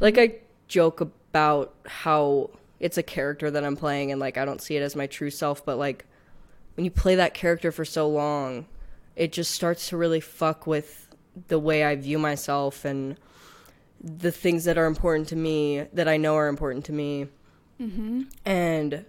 [0.00, 0.34] like I
[0.68, 2.50] joke about how
[2.80, 5.30] it's a character that I'm playing, and like I don't see it as my true
[5.30, 6.04] self, but like
[6.74, 8.66] when you play that character for so long,
[9.16, 11.08] it just starts to really fuck with
[11.48, 13.16] the way I view myself and
[14.00, 17.28] the things that are important to me that I know are important to me.
[17.80, 18.22] Mm-hmm.
[18.44, 19.04] And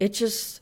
[0.00, 0.60] it just,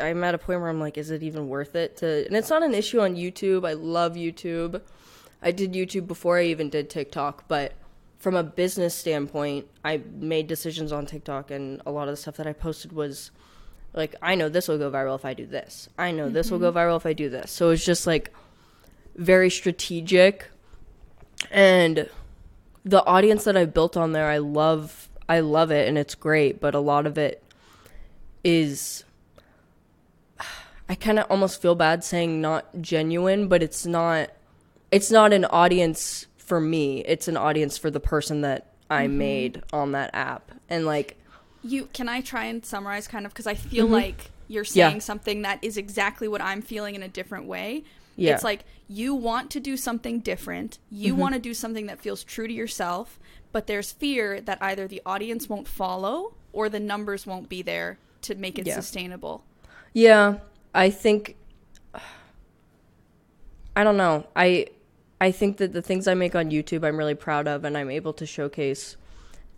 [0.00, 2.26] I'm at a point where I'm like, is it even worth it to?
[2.26, 3.66] And it's not an issue on YouTube.
[3.66, 4.80] I love YouTube.
[5.42, 7.72] I did YouTube before I even did TikTok, but
[8.18, 12.36] from a business standpoint, I made decisions on TikTok, and a lot of the stuff
[12.36, 13.30] that I posted was
[13.94, 15.88] like, I know this will go viral if I do this.
[15.98, 16.78] I know this will go mm-hmm.
[16.78, 17.50] viral if I do this.
[17.50, 18.32] So it's just like
[19.16, 20.48] very strategic
[21.50, 22.08] and
[22.84, 26.60] the audience that I've built on there, I love I love it and it's great,
[26.60, 27.42] but a lot of it
[28.42, 29.04] is
[30.88, 34.30] I kind of almost feel bad saying not genuine, but it's not
[34.90, 37.00] it's not an audience for me.
[37.06, 40.50] It's an audience for the person that I made on that app.
[40.68, 41.16] And like
[41.62, 44.78] You can I try and summarize kind of because I feel like you're Mm-hmm.
[44.78, 44.88] Yeah.
[44.88, 47.84] saying something that is exactly what I'm feeling in a different way.
[48.16, 48.30] Yeah.
[48.30, 48.34] Mm-hmm.
[48.36, 50.78] It's like you want to do something different.
[50.90, 53.20] You want to do something that feels true to yourself,
[53.52, 57.98] but there's fear that either the audience won't follow or the numbers won't be there
[58.22, 58.74] to make it Yeah.
[58.76, 59.44] sustainable.
[59.92, 60.36] Yeah,
[60.74, 61.36] I think
[63.76, 64.26] I don't know.
[64.34, 64.68] I
[65.20, 67.90] I think that the things I make on YouTube I'm really proud of and I'm
[67.90, 68.96] able to showcase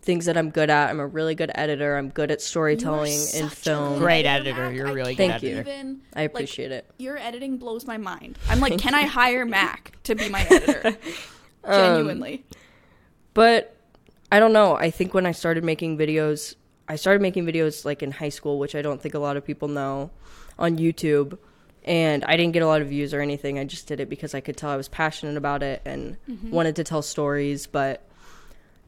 [0.01, 0.89] things that I'm good at.
[0.89, 1.97] I'm a really good editor.
[1.97, 3.99] I'm good at storytelling in such a film.
[3.99, 4.67] Great editor, editor.
[4.69, 4.75] Mak.
[4.75, 5.49] You're I a really can't good Thank you.
[5.59, 5.69] editor.
[5.71, 6.89] Even, I like, appreciate it.
[6.97, 8.39] Your editing blows my mind.
[8.49, 10.97] I'm like, can I hire Mak to be my editor?
[11.63, 12.43] Um, Genuinely.
[13.35, 13.77] But
[14.31, 14.75] I don't know.
[14.75, 16.55] I think when I started making videos,
[16.87, 19.45] I started making videos like in high school, which I don't think a lot of
[19.45, 20.09] people know
[20.57, 21.37] on YouTube.
[21.83, 23.57] And I didn't get a lot of views or anything.
[23.57, 26.75] I just did it because I could tell I was passionate about it and wanted
[26.75, 27.65] to tell stories.
[27.65, 28.03] But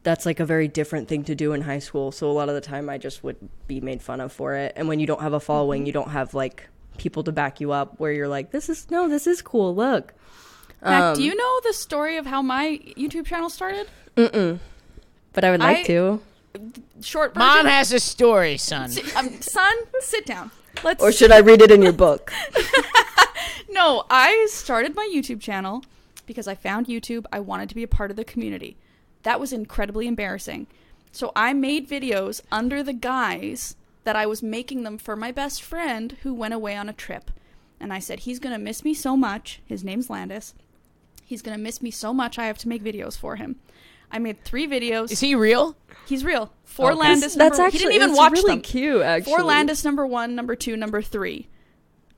[0.03, 2.11] that's like a very different thing to do in high school.
[2.11, 4.73] So a lot of the time I just would be made fun of for it.
[4.75, 6.67] And when you don't have a following, you don't have like
[6.99, 9.73] people to back you up where you're like, this is, no, this is cool.
[9.73, 10.13] Look.
[10.83, 13.87] Mak, Um, do you know the story of how my YouTube channel started?
[14.17, 14.59] Mm-mm.
[15.31, 16.21] But I would like I- to.
[17.01, 17.47] Short version.
[17.47, 18.89] Mom has a story, son.
[18.91, 20.51] Si- um, son, sit down.
[20.83, 21.03] Let's.
[21.03, 22.31] Or should I read it in your book?
[23.69, 25.83] no, I started my YouTube channel
[26.25, 27.25] because I found YouTube.
[27.31, 28.77] I wanted to be a part of the community.
[29.23, 30.67] That was incredibly embarrassing.
[31.11, 35.61] So I made videos under the guise that I was making them for my best
[35.61, 37.31] friend who went away on a trip.
[37.79, 39.61] And I said, he's going to miss me so much.
[39.65, 40.53] His name's Landis.
[41.25, 42.37] He's going to miss me so much.
[42.37, 43.57] I have to make videos for him.
[44.13, 45.11] I made three videos.
[45.11, 45.75] Is he real?
[46.05, 46.51] He's real.
[46.63, 46.99] Four Okay.
[47.01, 48.61] Landis, That's number, actually he didn't even it's watch really them.
[48.61, 49.01] cute.
[49.01, 51.47] Actually, For Landis number one, number two, number three.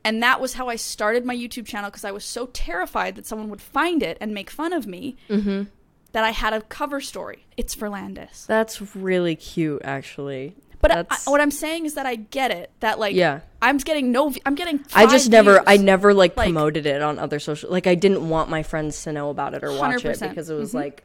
[0.03, 3.25] And that was how I started my YouTube channel because I was so terrified that
[3.25, 5.63] someone would find it and make fun of me Mm-hmm.
[6.11, 7.45] that I had a cover story.
[7.57, 8.45] It's for Landis.
[8.45, 10.55] That's really cute, actually.
[10.81, 12.69] But I, what I'm saying is that I get it.
[12.81, 13.39] That like, Yeah.
[13.61, 14.31] I'm getting no.
[14.45, 14.79] I'm getting.
[14.93, 15.63] I just five never, views.
[15.65, 17.71] I never like, Like- promoted it on other social.
[17.71, 20.29] Like, I didn't want my friends to know about it or watch it 100%.
[20.29, 20.75] because it was Mhm.
[20.75, 21.03] like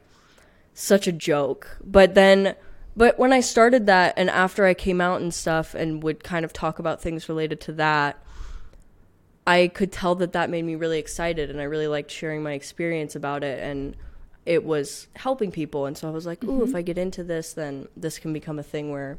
[0.73, 1.77] such a joke.
[1.83, 2.55] But then,
[2.95, 6.45] but when I started that, and after I came out and stuff, and would kind
[6.45, 8.17] of talk about things related to that,
[9.47, 12.53] I could tell that that made me really excited, and I really liked sharing my
[12.53, 13.95] experience about it, and
[14.45, 15.85] it was helping people.
[15.85, 16.69] And so I was like, ooh, Mm-hmm.
[16.69, 19.17] if I get into this, then this can become a thing where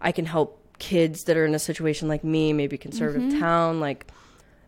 [0.00, 3.40] I can help kids that are in a situation like me, maybe conservative Mm-hmm.
[3.40, 4.06] town, like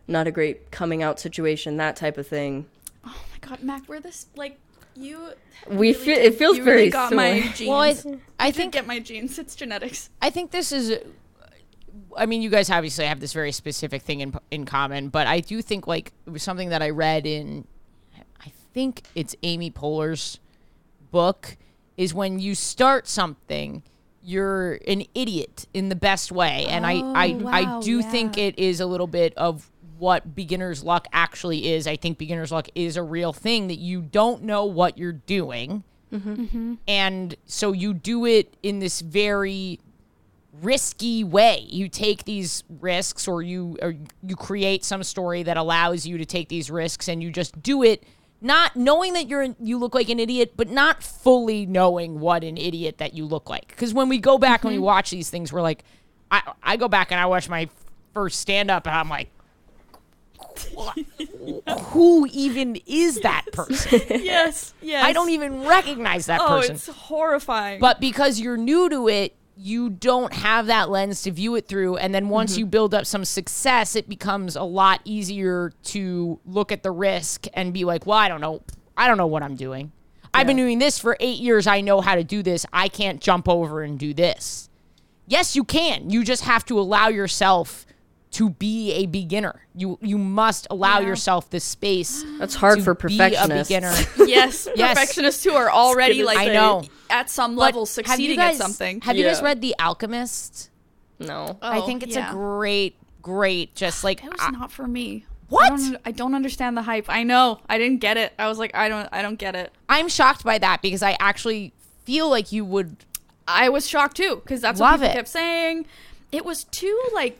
[0.07, 2.65] not a great coming out situation, that type of thing.
[3.05, 4.57] Oh my god, Mak, we're this like
[4.95, 5.29] you.
[5.67, 7.35] We really feel it feels you very really got similar.
[7.35, 7.69] my genes.
[7.69, 7.89] Well, I,
[8.39, 9.39] I I think get my genes.
[9.39, 10.09] It's genetics.
[10.21, 10.99] I think this is.
[12.15, 15.39] I mean, you guys obviously have this very specific thing in in common, but I
[15.39, 17.67] do think like it was something that I read in.
[18.39, 20.39] I think it's Amy Poehler's
[21.11, 21.57] book.
[21.95, 23.83] Is when you start something,
[24.23, 28.37] you're an idiot in the best way, and I I oh, I wow, do think
[28.37, 29.69] it is a little bit of
[30.03, 31.87] what beginner's luck actually is.
[31.87, 35.85] I think beginner's luck is a real thing that you don't know what you're doing.
[36.11, 36.73] Mm-hmm.
[36.89, 39.79] And so you do it in this very
[40.61, 41.65] risky way.
[41.69, 46.25] You take these risks or you or you create some story that allows you to
[46.25, 48.03] take these risks and you just do it
[48.41, 52.57] not knowing that you're you look like an idiot but not fully knowing what an
[52.57, 53.73] idiot that you look like.
[53.77, 54.83] Cuz when we go back and we mm-hmm.
[54.83, 55.85] watch these things we're like
[56.29, 57.69] I I go back and I watch my
[58.13, 59.32] first stand up and I'm like "What?
[61.91, 64.01] who even is that person?
[64.09, 65.03] yes, yes.
[65.03, 66.75] I don't even recognize that Oh, person.
[66.75, 67.79] it's horrifying.
[67.79, 71.97] But because you're new to it, you don't have that lens to view it through.
[71.97, 72.59] And then once mm-hmm.
[72.59, 77.45] you build up some success, it becomes a lot easier to look at the risk
[77.53, 78.61] and be like, well, I don't know.
[78.97, 79.91] I don't know what I'm doing.
[80.33, 81.67] I've been doing this for eight years.
[81.67, 82.65] I know how to do this.
[82.73, 84.69] I can't jump over and do this.
[85.27, 86.09] Yes, you can.
[86.09, 87.85] You just have to allow yourself
[88.33, 89.65] to be a beginner.
[89.75, 91.07] You you must allow Yeah.
[91.07, 92.23] yourself this space.
[92.39, 93.67] That's hard to for be a perfectionists.
[93.69, 93.93] beginner.
[94.29, 94.93] yes, Yes.
[94.97, 96.83] perfectionists who are already like I know.
[97.09, 99.01] at some But level have you succeeding guys- at something.
[99.01, 100.69] Have you guys read The Alchemist?
[101.19, 101.57] No.
[101.61, 102.29] Oh, I Oh, think it's yeah.
[102.29, 105.25] a great, great, just like It was I- not for me.
[105.49, 105.71] What?
[105.71, 107.05] I don't, I don't understand the hype.
[107.09, 107.59] I know.
[107.69, 108.33] I didn't get it.
[108.39, 109.07] I was like, I don't.
[109.11, 109.71] I don't get it.
[109.87, 111.73] I'm shocked by that because I actually
[112.05, 112.97] feel like you would.
[113.47, 115.15] I was shocked too because that's Love what people it.
[115.15, 115.85] kept saying.
[116.31, 117.37] It was too like,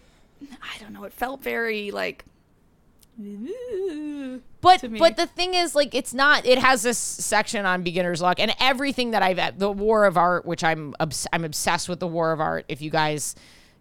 [0.62, 1.04] I don't know.
[1.04, 2.26] It felt very like.
[4.62, 6.46] But but the thing is, like, it's not.
[6.46, 10.46] It has this section on beginner's luck and everything that I've the War of Art,
[10.46, 12.66] which I'm obs- I'm obsessed with the War of Art.
[12.70, 13.36] If you guys,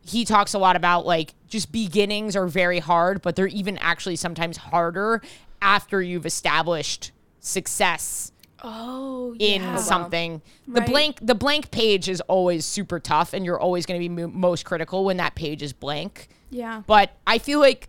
[0.04, 4.16] he talks a lot about like just beginnings are very hard, but they're even actually
[4.16, 5.22] sometimes harder
[5.62, 8.32] after you've established success
[8.64, 9.76] Oh, in yeah.
[9.76, 10.42] something.
[10.68, 10.88] The Right.
[10.90, 14.28] blank the blank page is always super tough and you're always going to be mo-
[14.28, 16.28] most critical when that page is blank.
[16.52, 16.82] Yeah.
[16.86, 17.88] But I feel like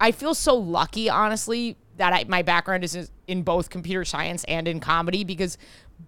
[0.00, 4.66] I feel so lucky honestly that I, my background is in both computer science and
[4.66, 5.58] in comedy because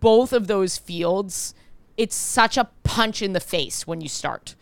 [0.00, 1.54] both of those fields
[1.96, 4.54] it's such a punch in the face when you start.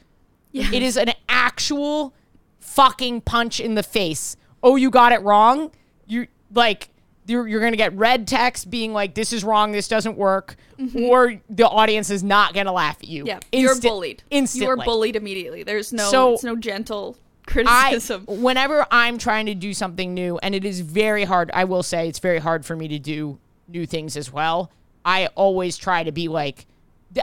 [0.53, 0.71] Yeah.
[0.73, 2.15] It is an actual
[2.61, 4.37] fucking punch in the face.
[4.63, 5.73] Oh, you got it wrong?
[6.07, 6.91] You like
[7.27, 9.73] you're, you're gonna get red text being like, "This is wrong.
[9.73, 11.05] This doesn't work," mm-hmm.
[11.05, 13.25] or the audience is not gonna laugh at you.
[13.27, 13.41] Yeah.
[13.53, 14.23] you're bullied.
[14.31, 14.67] Instantly.
[14.67, 15.63] You are bullied immediately.
[15.63, 16.11] There's no.
[16.11, 17.17] So- it's no gentle
[17.49, 18.25] I criticism.
[18.27, 21.51] whenever I'm trying to do something new, and it is very hard.
[21.53, 23.39] I will say it's very hard for me to do
[23.69, 24.71] new things as well.
[25.05, 26.67] I always try to be like,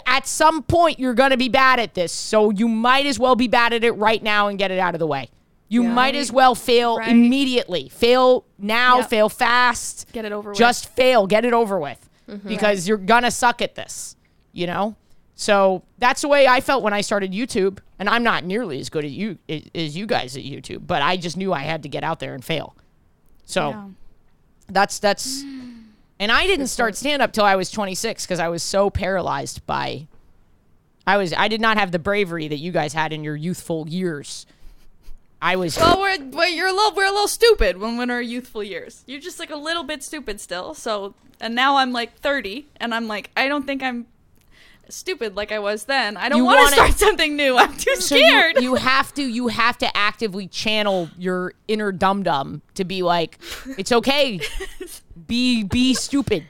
[0.05, 3.47] at some point you're gonna be bad at this, so you might as well be
[3.47, 5.30] bad at it right now and get it out of the way.
[5.67, 7.09] You might as well fail Right.
[7.09, 7.88] immediately.
[7.88, 8.97] Fail now.
[8.97, 9.09] Yep.
[9.09, 10.05] Fail fast.
[10.11, 10.59] Get it over with.
[10.59, 11.28] Just fail.
[11.28, 12.45] Get it over with, mm-hmm.
[12.45, 14.17] because you're gonna suck at this.
[14.51, 14.95] You know.
[15.42, 18.92] So that's the way I felt when I started YouTube, and I'm not nearly as
[18.92, 21.89] good at you as you guys at YouTube, but I just knew I had to
[21.89, 22.76] get out there and fail.
[23.46, 23.88] So Yeah.
[24.68, 28.62] that's that's, and I didn't start stand up till I was 26 because I was
[28.62, 30.06] so paralyzed by.
[31.08, 33.89] I was I did not have the bravery that you guys had in your youthful
[33.89, 34.46] years.
[35.42, 38.12] I was Well, we're well, you're a little we're a little stupid when we're in
[38.12, 39.04] our youthful years.
[39.08, 40.76] You're just like a little bit stupid still.
[40.76, 44.06] So and now I'm like 30, and I'm like I don't think I'm
[44.92, 46.18] stupid like I was then.
[46.18, 47.58] I don't You want wanna- start something new.
[47.58, 48.62] I'm too so you, scared.
[48.62, 53.39] you have to you have to actively channel your inner dum dum to be like
[53.78, 54.39] it's okay
[55.28, 56.46] be be stupid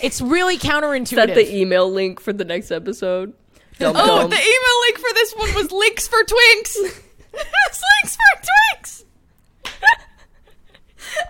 [0.00, 3.32] it's really Is that counterintuitive the email link for the next episode?
[3.78, 4.30] Dum oh, dum.
[4.30, 6.76] the email link for this one was links for twinks.
[7.32, 9.04] it's links for twinks.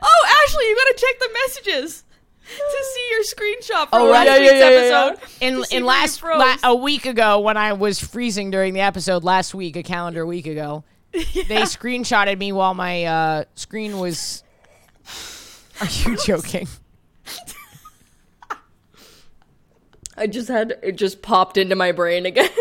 [0.03, 2.04] oh, Ashley, you gotta check the messages
[2.47, 5.07] to see your screenshot from Oh, last yeah, yeah, week's yeah, yeah, yeah.
[5.09, 5.29] episode.
[5.41, 6.39] in, to in last froze.
[6.39, 10.27] la- a week ago when I was freezing during the episode last week, a calendar
[10.27, 11.23] week ago, they
[11.63, 14.43] screenshotted me while my uh, screen was.
[15.81, 16.69] Are you joking?
[20.17, 22.51] I just had it just popped into my brain again.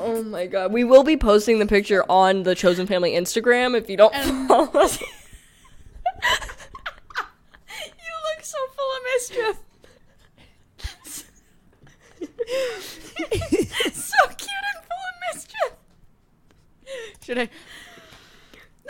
[0.00, 0.72] Oh my god.
[0.72, 4.14] We will be posting the picture on the Chosen Family Instagram if you don't
[4.46, 5.00] follow us.
[5.00, 5.06] You
[6.30, 6.57] look
[8.48, 9.56] so full of mischief.
[13.92, 15.72] so cute and full of mischief.
[17.24, 17.48] Should I?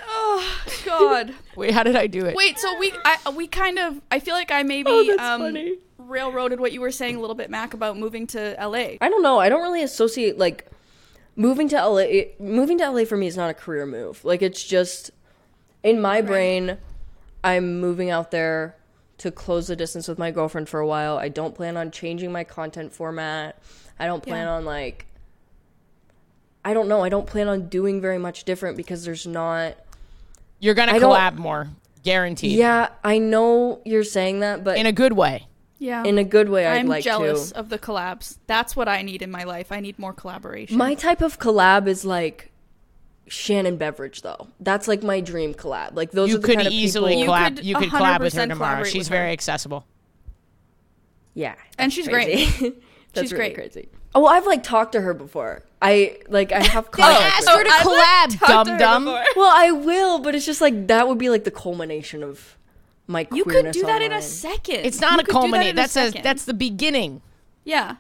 [0.00, 1.34] Oh God.
[1.56, 2.34] Wait, how did I do it?
[2.36, 5.78] Wait, so we I we kind of I feel like I maybe Oh, um funny.
[5.98, 8.96] railroaded what you were saying a little bit, Mak, about moving to LA.
[9.00, 9.38] I don't know.
[9.40, 10.66] I don't really associate like
[11.36, 12.04] moving to LA.
[12.38, 14.24] moving to LA for me is not a career move.
[14.24, 15.10] Like it's just
[15.82, 16.78] in my brain,
[17.42, 18.76] I'm moving out there
[19.18, 21.18] to close the distance with my girlfriend for a while.
[21.18, 23.58] I don't plan on changing my content format.
[23.98, 24.52] I don't plan Yeah.
[24.54, 25.06] on like.
[26.64, 27.02] I don't know.
[27.02, 29.76] I don't plan on doing very much different because there's not.
[30.60, 31.68] You're gonna I don't- collab more,
[32.02, 32.58] guaranteed.
[32.58, 35.46] Yeah, I know you're saying that, but in a good way.
[35.80, 36.02] Yeah.
[36.02, 37.58] in a good way, I'd I'm like jealous to.
[37.58, 38.38] of the collabs.
[38.48, 39.70] That's what I need in my life.
[39.70, 40.76] I need more collaboration.
[40.76, 42.50] My type of collab is like
[43.28, 44.48] Shannon Beveridge though.
[44.60, 45.94] That's like my dream collab.
[45.94, 47.22] Like those You are the could kind of easily people.
[47.24, 47.56] You collab.
[47.56, 48.84] could you could collab with her tomorrow.
[48.84, 49.32] She's with very her.
[49.32, 49.84] accessible.
[51.34, 52.44] Yeah, And she's crazy.
[53.12, 53.72] that's She's really great.
[53.72, 53.88] crazy.
[54.14, 55.62] Oh, well, I've like talked to her before.
[55.80, 59.24] I like I have Then contact ask with her to collab, talked to dum dum.
[59.36, 62.56] Well, I will, but it's just like that would be like the culmination of
[63.06, 64.80] my You could do that in a second.
[64.84, 65.76] It's not You a culmination.
[65.76, 66.24] that That's a second.
[66.24, 67.22] that's the beginning.
[67.64, 67.96] yeah.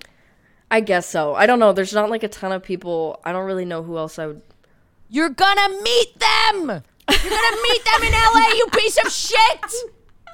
[0.70, 1.34] I guess so.
[1.34, 1.72] I don't know.
[1.72, 3.20] There's not like a ton of people.
[3.24, 4.42] I don't really know who else I would.
[5.08, 6.82] You're gonna meet them.
[7.10, 8.52] You're gonna meet them in LA.
[8.56, 9.72] You piece of shit.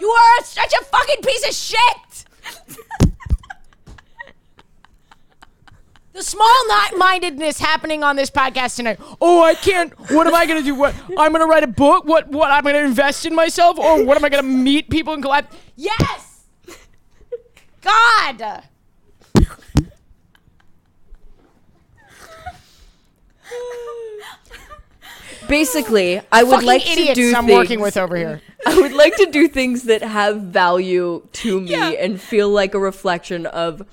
[0.00, 2.24] You are such a fucking piece of shit.
[6.12, 9.00] The small not mindedness happening on this podcast tonight.
[9.20, 9.92] Oh, I can't.
[10.12, 10.74] What am I gonna do?
[10.76, 12.04] What I'm gonna write a book?
[12.04, 13.78] What what I'm gonna invest in myself?
[13.78, 15.46] Or what am I gonna meet people and collab?
[15.76, 16.44] Yes.
[17.80, 18.62] God.
[25.58, 27.56] Basically, I would Fucking like idiots to do I'm things.
[27.56, 28.40] working with over here.
[28.66, 31.90] I would like to do things that have value to me Yeah.
[31.90, 33.86] and feel like a reflection of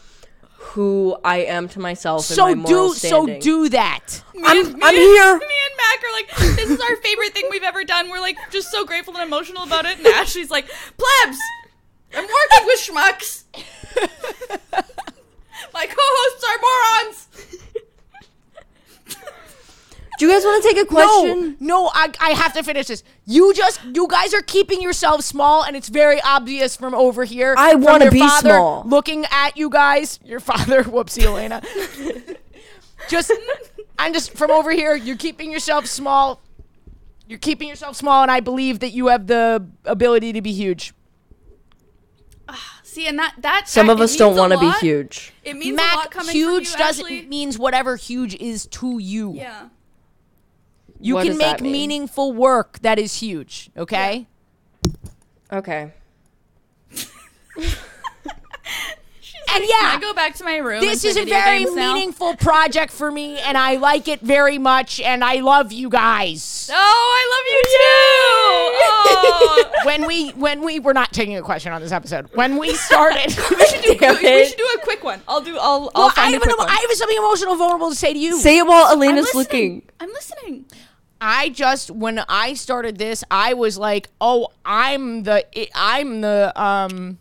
[0.73, 2.23] who I am to myself.
[2.25, 3.41] So and my moral do so standing.
[3.41, 4.23] do that.
[4.43, 5.37] I'm, Me I'm and- here.
[5.37, 8.09] Me and Mac are like, this is our favorite thing we've ever done.
[8.09, 9.97] We're like just so grateful and emotional about it.
[9.99, 11.37] And Ashley's like, plebs,
[12.15, 13.43] I'm working with schmucks.
[15.73, 17.27] My co-hosts are morons.
[20.21, 21.57] Do you guys want to take a question?
[21.59, 23.03] No, no, I, I have to finish this.
[23.25, 27.55] You just, you guys are keeping yourselves small, and it's very obvious from over here.
[27.57, 28.83] I wanna your be father small.
[28.85, 32.37] Looking at you guys, your father, whoopsie, Alayna.
[33.09, 33.31] just,
[33.97, 34.95] I'm just from over here.
[34.95, 36.39] You're keeping yourself small.
[37.27, 40.93] You're keeping yourself small, and I believe that you have the ability to be huge.
[42.83, 45.33] See, and that that Some that- of us don't want to be huge.
[45.43, 47.25] It means a lot Mak, coming huge from you, doesn't Ashley.
[47.25, 49.33] means whatever huge is to you.
[49.33, 49.69] Yeah.
[51.01, 51.71] You What can make mean?
[51.71, 53.69] meaningful work that is huge.
[53.75, 54.27] Okay.
[55.51, 55.91] Okay.
[59.53, 60.79] And Can yeah, I go back to my room?
[60.79, 65.25] this is a very meaningful project for me, and I like it very much, and
[65.25, 66.69] I love you guys.
[66.71, 67.71] Oh, I love you too.
[69.73, 69.75] Oh.
[69.85, 72.29] when we when we we're not taking a question on this episode.
[72.33, 75.19] When we started, we, should do, Damn we should do a quick one.
[75.27, 75.57] I'll do.
[75.57, 75.91] I'll.
[75.95, 76.69] I'll well, I find a have, an, one.
[76.69, 78.39] I have something emotional, vulnerable to say to you.
[78.39, 79.81] Say it while I'm Alayna's looking.
[79.99, 80.63] I'm listening.
[81.21, 85.45] I just when I started this, I was like, "Oh, I'm the
[85.75, 87.19] I'm the um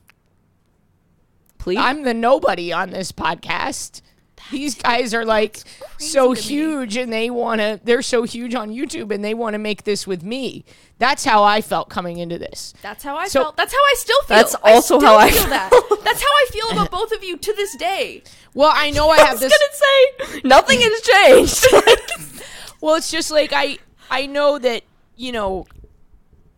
[1.59, 1.79] Please.
[1.79, 4.01] I'm the nobody on this podcast."
[4.51, 5.59] These guys are like
[5.99, 6.47] so to me.
[6.47, 9.85] huge and they want to they're so huge on YouTube and they want to make
[9.85, 10.65] this with me.
[10.99, 12.73] That's how I felt coming into this.
[12.83, 13.57] That's how I So- felt.
[13.59, 14.37] That's how I still feel.
[14.39, 15.71] That's also still how I feel that.
[16.05, 18.23] That's how I feel about both of you to this day.
[18.55, 19.53] Well, I know I I have was this
[20.23, 22.43] gonna say nothing has changed.
[22.83, 23.77] Well, it's just like I
[24.11, 24.83] I know that,
[25.17, 25.67] you know,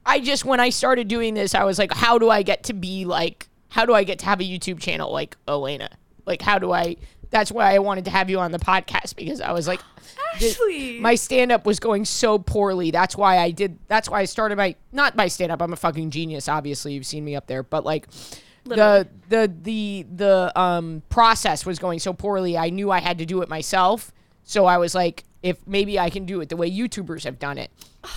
[0.04, 2.72] I just when I started doing this, I was like, how do I get to
[2.72, 5.88] be like how do I get to have a YouTube channel like Alayna?
[6.26, 6.96] Like how do I
[7.30, 9.80] that's why I wanted to have you on the podcast because I was like
[10.34, 11.00] Ashley.
[11.00, 12.90] my stand up was going so poorly.
[12.90, 15.62] That's why I did that's why I started my not my stand up.
[15.62, 16.92] I'm a fucking genius, obviously.
[16.92, 18.08] You've seen me up there, but like
[18.64, 19.08] Literally.
[19.28, 22.58] the the the the um process was going so poorly.
[22.58, 24.12] I knew I had to do it myself.
[24.44, 27.58] So I was like if maybe I can do it the way YouTubers have done
[27.58, 27.70] it.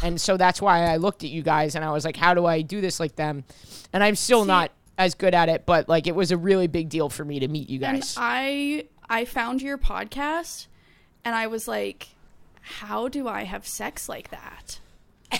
[0.04, 2.46] And so that's why I looked at you guys and I was like how do
[2.46, 3.44] I do this like them?
[3.94, 6.90] And I'm still not as good at it, but like it was a really big
[6.90, 8.16] deal for me to meet you And guys.
[8.18, 10.68] I I found your podcast,
[11.24, 12.10] and I was like,
[12.62, 14.80] how do I have sex like that?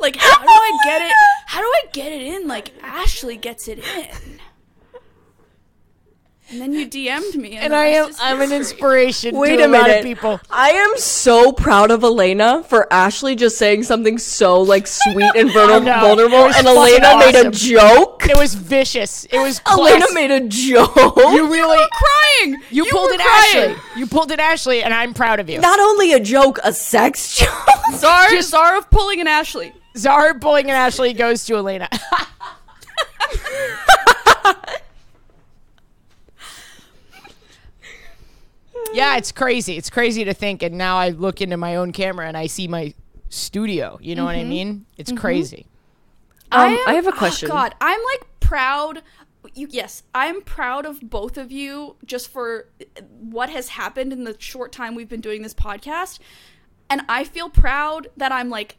[0.00, 1.12] like how do I get it?
[1.46, 4.40] How do I get it in like Ashley gets it in?
[6.50, 9.66] And then you DM'd me, and, and I am I'm an inspiration Wait to a
[9.66, 9.98] a, lot minute.
[9.98, 10.40] of people.
[10.50, 15.50] I am so proud of Alayna for Ashley just saying something so like sweet and
[15.50, 16.00] vulner- know.
[16.00, 16.64] vulnerable, and fucking
[17.02, 18.26] Alayna made a joke.
[18.30, 19.24] It was vicious.
[19.26, 20.96] It was Alayna class- made a joke.
[20.96, 22.62] You really you crying.
[22.70, 23.70] you, pulled were it, crying.
[23.72, 24.00] Ashley.
[24.00, 25.60] You pulled it, Ashley, and I'm proud of you.
[25.60, 27.48] Not only a joke, a sex joke.
[27.96, 29.72] Czar, Czar of pulling an Ashley.
[29.98, 31.88] Zara pulling and Ashley goes to Alayna.
[38.92, 39.76] Yeah, it's crazy.
[39.76, 40.62] It's crazy to think.
[40.62, 42.94] And now I look into my own camera and I see my
[43.28, 43.98] studio.
[44.00, 44.86] You know what I mean?
[44.96, 45.66] It's crazy.
[46.50, 47.48] Um, am- I have a oh, question.
[47.48, 49.02] God, I'm like proud.
[49.54, 52.68] You, yes, I'm proud of both of you just for
[53.20, 56.18] what has happened in the short time we've been doing this podcast.
[56.90, 58.76] And I feel proud that I'm like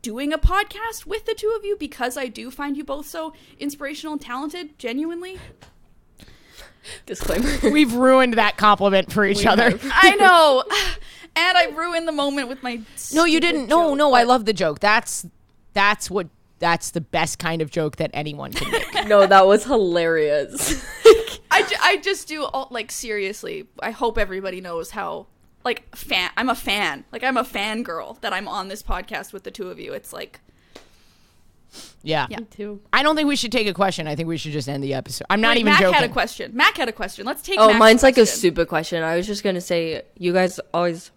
[0.00, 3.32] doing a podcast with the two of you because I do find you both so
[3.58, 5.38] inspirational and talented, genuinely.
[7.06, 7.50] Disclaimer.
[7.70, 9.78] We've ruined that compliment for each other.
[9.84, 10.64] I know.
[11.34, 12.82] And I ruined the moment with my
[13.14, 13.66] No, you didn't.
[13.66, 14.80] No, joke, no, I love the joke.
[14.80, 15.26] That's
[15.72, 16.28] that's what
[16.58, 19.08] that's the best kind of joke that anyone can make.
[19.08, 20.84] no, that was hilarious.
[21.50, 23.66] I, ju- I just do all, like seriously.
[23.80, 25.26] I hope everybody knows how
[25.64, 26.30] like fan.
[26.36, 27.06] I'm a fan.
[27.12, 29.94] Like I'm a fangirl that I'm on this podcast with the two of you.
[29.94, 30.40] It's like
[32.02, 32.26] Yeah.
[32.30, 32.38] Yeah.
[32.50, 32.80] too.
[32.92, 34.06] I don't think we should take a question.
[34.06, 35.26] I think we should just end the episode.
[35.30, 35.94] I'm not Wait, even Mak joking.
[35.94, 36.50] had a question.
[36.54, 37.24] Mak had a question.
[37.26, 37.58] Let's take.
[37.58, 38.38] Oh, Mak's mine's like a question.
[38.38, 39.02] stupid question.
[39.02, 41.10] I was just gonna say, you guys always,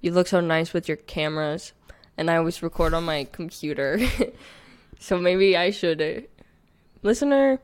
[0.00, 1.72] you look so nice with your cameras,
[2.16, 4.00] and I always record on my computer.
[4.98, 6.26] so maybe I should,
[7.02, 7.58] listener,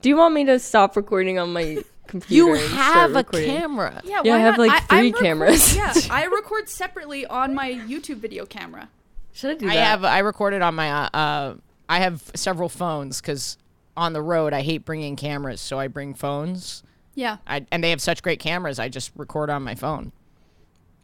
[0.00, 2.56] do you want me to stop recording on my computer?
[2.56, 4.00] you have a camera.
[4.04, 4.66] Yeah, Yeah, I have, not?
[4.68, 5.76] like, I'm three record- cameras.
[5.76, 8.88] yeah, I record separately on my YouTube video camera.
[9.32, 9.76] Should I do that?
[9.76, 10.04] I have.
[10.04, 10.90] I recorded on my.
[10.90, 11.54] Uh, uh,
[11.90, 13.58] I have several phones because
[13.96, 16.82] on the road I hate bringing cameras, so I bring phones.
[17.14, 18.78] Yeah, I, and they have such great cameras.
[18.78, 20.12] I just record on my phone.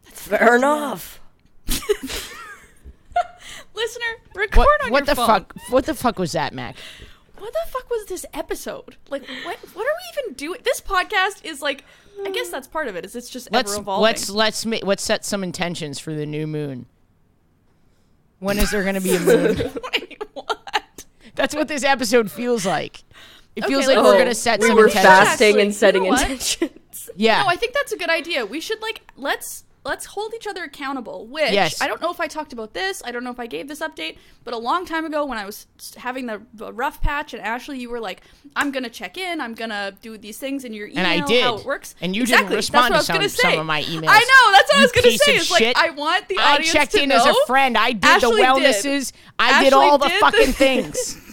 [0.05, 1.21] That's Fair enough.
[3.75, 4.85] listener, record What?
[4.85, 5.27] on What your the phone.
[5.27, 5.55] fuck?
[5.71, 6.77] What the fuck was that, Mak?
[7.39, 8.97] What the fuck was this episode?
[9.11, 9.59] Like, what?
[9.75, 10.61] What are we even doing?
[10.65, 11.85] This podcast is like.
[12.25, 13.05] I guess that's part of it.
[13.05, 14.05] Is it's just Let's ever evolving.
[14.05, 16.87] let's let's ma- let's set some intentions for the new moon.
[18.39, 19.57] When is there going to be a moon?
[21.37, 21.51] Wait, what?
[21.51, 23.03] That's what this episode feels like.
[23.55, 25.15] It feels like we're going to set we some were intentions.
[25.15, 26.71] fasting Actually, and setting you know intentions.
[27.17, 27.43] Yeah.
[27.43, 28.45] No, I think that's a good idea.
[28.45, 31.27] We should like let's let's hold each other accountable.
[31.29, 31.81] Which Yes.
[31.81, 33.01] I don't know if I talked about this.
[33.05, 35.47] I don't know if I gave this update, but a long time ago when I
[35.47, 35.67] was
[35.97, 38.23] having the, the rough patch and Ashley, you were like,
[38.57, 39.41] "I'm gonna check in.
[39.41, 41.07] I'm gonna do these things in your email.
[41.07, 41.45] And I did.
[41.45, 41.95] How it works.
[42.01, 42.47] And you exactly.
[42.49, 44.09] didn't respond to what I was some- some of my emails.
[44.09, 44.53] I know.
[44.53, 45.37] That's what I was gonna say.
[45.37, 45.77] of It's like shit.
[45.79, 47.17] I want the I audience checked to in know.
[47.17, 47.79] as a friend.
[47.79, 48.43] I did Ashley the did.
[48.43, 49.13] wellnesses.
[49.39, 51.19] I did Ashley all the did fucking the- things.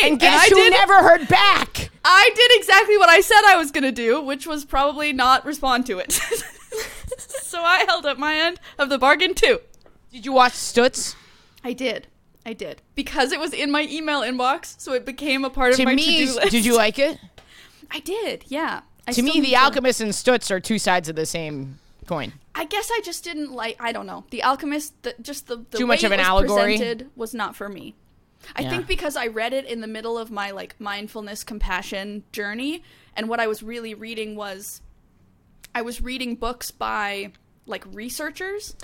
[0.00, 1.90] Hey, And guess I who did, never heard back?
[2.04, 5.86] I did exactly what I said I was gonna do, which was probably not respond
[5.86, 6.12] to it.
[7.18, 9.60] so I held up my end of the bargain too.
[10.12, 11.14] Did you watch Stutz?
[11.64, 12.06] I did.
[12.46, 12.80] I did.
[12.94, 15.94] Because it was in my email inbox, so it became a part To of my
[15.94, 16.50] me, to-do list.
[16.50, 17.18] did you like it?
[17.90, 18.80] I did, yeah.
[19.06, 22.32] I To me, The Alchemist and Stutz are two sides of the same coin.
[22.54, 23.76] I guess I just didn't like.
[23.80, 24.24] I don't know.
[24.30, 26.72] The Alchemist, the, just the, the Too way much of it an was allegory?
[26.76, 27.94] presented was not for me.
[28.56, 28.70] I Yeah.
[28.70, 32.82] think because I read it in the middle of my like mindfulness compassion journey,
[33.16, 34.80] and what I was really reading was,
[35.74, 37.32] I was reading books by
[37.66, 38.74] like researchers.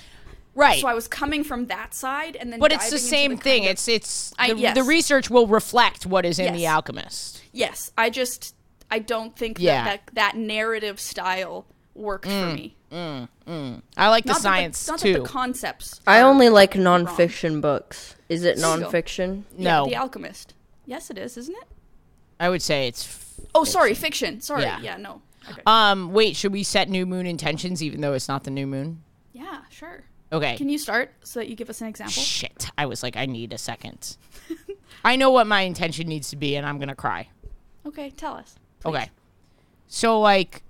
[0.53, 0.79] Right.
[0.79, 2.59] So I was coming from that side, and then.
[2.61, 3.63] but it's the same kind thing.
[3.65, 4.75] of- it's it's I- the, yes.
[4.75, 7.41] the research will reflect what is in The Alchemist.
[7.51, 8.55] Yes, I just
[8.89, 9.81] I don't think Yeah.
[9.81, 12.75] Mm, that, that that narrative style worked for me.
[12.91, 13.81] Mm, mm.
[13.97, 15.13] I like the science the, not too.
[15.13, 15.99] That the concepts.
[16.07, 17.05] I only like wrong.
[17.05, 18.14] nonfiction books.
[18.29, 18.89] Is it There you go.
[18.89, 19.43] nonfiction?
[19.57, 20.53] Yeah, no, The Alchemist.
[20.85, 21.67] Yes, it is, isn't it?
[22.39, 23.05] I would say it's.
[23.05, 23.21] f-
[23.53, 24.41] Oh, sorry, fiction.
[24.41, 24.63] Sorry.
[24.63, 24.79] Yeah.
[24.81, 25.21] Yeah, no.
[25.49, 25.61] Okay.
[25.65, 29.03] Um, wait, should we set new moon intentions even though it's not the new moon?
[29.33, 30.03] yeah, sure.
[30.31, 30.57] Okay.
[30.57, 32.11] Can you start so that you give us an example?
[32.21, 32.69] Shit.
[32.77, 34.17] I was like, I need a second.
[35.05, 37.29] I know what my intention needs to be, and I'm gonna cry.
[37.85, 38.55] Okay, tell us.
[38.85, 39.09] Okay.
[39.87, 40.63] So like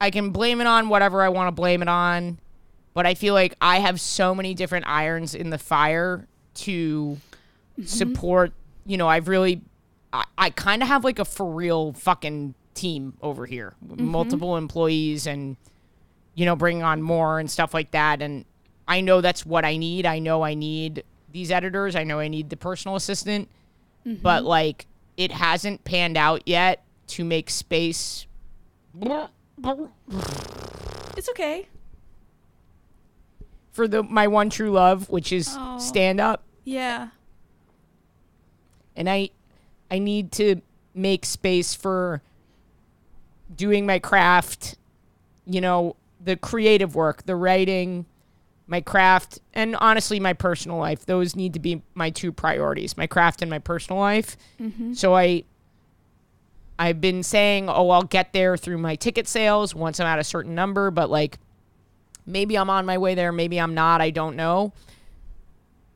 [0.00, 2.38] I can blame it on whatever I want to blame it on,
[2.92, 7.18] but I feel like I have so many different irons in the fire to
[7.78, 7.84] mm-hmm.
[7.84, 8.52] support,
[8.86, 9.62] you know, I've really
[10.12, 13.74] I, I kind of have like a for real fucking team over here.
[13.86, 14.06] Mm-hmm.
[14.06, 15.56] Multiple employees and
[16.34, 18.44] you know, bringing on more and stuff like that and
[18.86, 20.04] I know that's what I need.
[20.04, 21.96] I know I need these editors.
[21.96, 23.48] I know I need the personal assistant.
[24.06, 24.22] Mm-hmm.
[24.22, 24.86] But like
[25.16, 28.26] it hasn't panned out yet to make space
[31.16, 31.68] It's okay.
[33.74, 35.78] For the my one true love, which is Oh.
[35.78, 36.42] stand up.
[36.64, 37.08] Yeah.
[38.96, 39.30] And I
[39.90, 40.62] I need to
[40.94, 42.22] make space for
[43.54, 44.76] doing my craft,
[45.44, 48.06] you know, the creative work, the writing,
[48.66, 51.04] my craft, and honestly, my personal life.
[51.04, 54.36] Those need to be my two priorities my craft and my personal life.
[54.60, 54.94] Mm-hmm.
[54.94, 55.44] So I.
[56.76, 60.24] I've been saying, oh, I'll get there through my ticket sales once I'm at a
[60.24, 61.38] certain number, but like
[62.26, 64.72] maybe I'm on my way there, maybe I'm not, I don't know.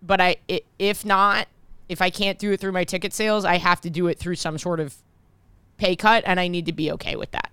[0.03, 0.37] But I
[0.79, 1.49] if not,
[1.89, 4.37] if I can't do it through my ticket sales, I have to do it through
[4.37, 4.95] some sort of
[5.77, 7.51] pay cut and I need to be okay with that.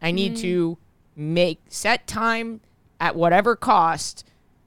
[0.00, 0.76] I need to mm.
[1.16, 2.60] make set time
[3.00, 4.24] at whatever cost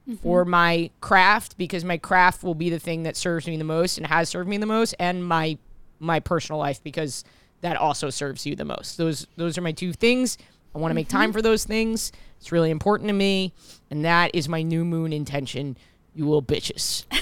[0.08, 0.16] mm-hmm.
[0.16, 3.98] for my craft because my craft will be the thing that serves me the most
[3.98, 5.58] and has served me the most and my
[5.98, 7.24] my personal life because
[7.62, 8.96] that also serves you the most.
[8.96, 10.38] Those those are my two things.
[10.76, 11.32] I want to make time mm-hmm.
[11.32, 12.12] for those things.
[12.38, 13.54] It's really important to me
[13.90, 15.76] and that is my new moon intention.
[16.14, 17.04] You little bitches.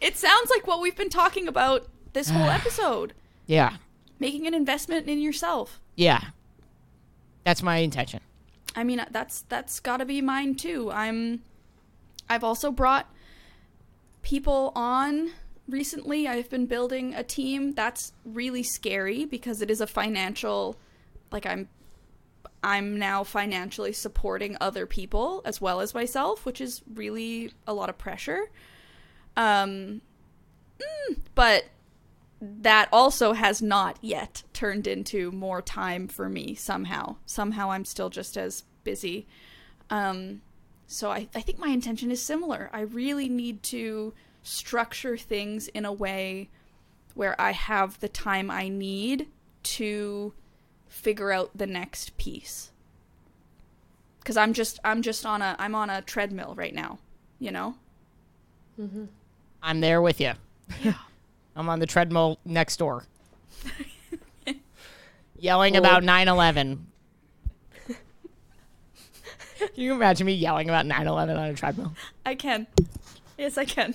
[0.00, 3.14] It sounds like what we've been talking about this whole episode.
[3.46, 3.76] Yeah.
[4.18, 5.80] Making an investment in yourself.
[5.96, 6.20] Yeah.
[7.44, 8.20] That's my intention.
[8.76, 10.90] I mean, uh, that's that's got to be mine too.
[10.90, 11.42] I'm
[12.28, 13.10] I've also brought
[14.22, 15.30] people on
[15.68, 16.26] recently.
[16.26, 17.72] I've been building a team.
[17.72, 20.76] That's really scary because it is a financial
[21.30, 21.68] like I'm
[22.64, 27.88] I'm now financially supporting other people as well as myself, which is really a lot
[27.88, 28.50] of pressure.
[29.36, 30.00] Um
[30.80, 31.66] mm, but
[32.40, 37.16] that also has not yet turned into more time for me somehow.
[37.26, 39.26] Somehow I'm still just as busy.
[39.90, 40.42] Um,
[40.86, 42.70] so I, I think my intention is similar.
[42.72, 44.12] I really need to
[44.42, 46.50] structure things in a way
[47.14, 49.28] where I have the time I need
[49.62, 50.34] to
[50.94, 52.70] figure out the next piece.
[54.24, 56.98] Cuz I'm just I'm just on a I'm on a treadmill right now,
[57.38, 57.74] you know?
[58.80, 59.04] Mm-hmm.
[59.62, 60.32] I'm there with you.
[61.56, 63.04] I'm on the treadmill next door.
[65.38, 66.86] yelling about 9 11.
[67.86, 71.92] Can you imagine me yelling about 9 11 on a treadmill?
[72.24, 72.66] I can.
[73.38, 73.94] Yes, I can.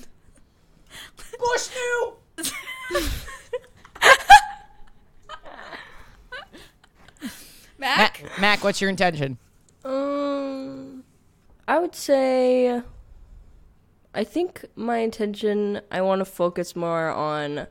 [1.17, 2.13] Bush knew!
[7.79, 8.21] Mak?
[8.21, 9.37] Mak, Mak, what's your intention?
[9.85, 11.03] Um,
[11.67, 12.81] I would say,
[14.13, 17.67] I think my intention, I want to focus more on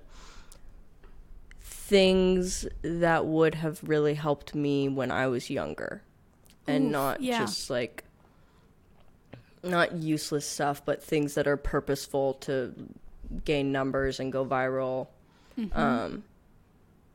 [1.61, 6.03] things that would have really helped me when I was younger,
[6.67, 7.39] and not yeah.
[7.39, 8.05] just like
[9.63, 12.75] not useless stuff, but things that are purposeful to
[13.45, 15.09] gain numbers and go viral.
[15.59, 15.79] Mm-hmm.
[15.79, 16.25] Um,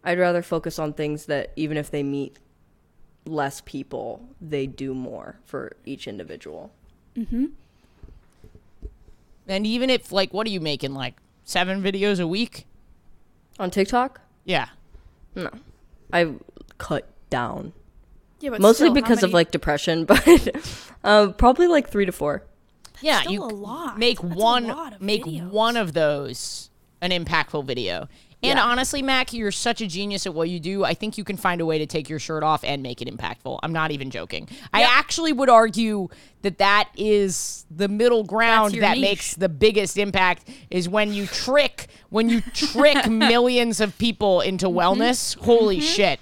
[0.03, 2.37] I'd rather focus on things that even if they meet
[3.25, 6.71] less people, they do more for each individual.
[9.47, 10.93] And even if, like, what are you making?
[10.93, 12.65] Like, seven videos a week?
[13.59, 14.69] On TikTok, Yeah.
[15.35, 15.49] no,
[16.11, 16.33] I
[16.79, 17.73] cut down
[18.39, 20.49] Yeah, but mostly still, how because of like depression, but
[21.03, 22.43] um, probably like three to four.
[23.01, 23.99] Yeah, still you a lot.
[23.99, 25.49] make That's a one lot of make videos.
[25.51, 26.71] one of those
[27.01, 28.07] an impactful video.
[28.43, 28.63] And Yeah.
[28.65, 30.83] honestly, Mak, you're such a genius at what you do.
[30.83, 33.07] I think you can find a way to take your shirt off and make it
[33.07, 33.57] impactful.
[33.63, 34.49] I'm not even joking.
[34.73, 36.09] I actually would argue
[36.41, 39.01] that that is the middle ground that niche.
[39.01, 44.67] makes the biggest impact is when you trick when you trick millions of people into
[44.67, 44.77] Mm-hmm.
[45.01, 45.37] wellness.
[45.37, 46.19] Holy shit.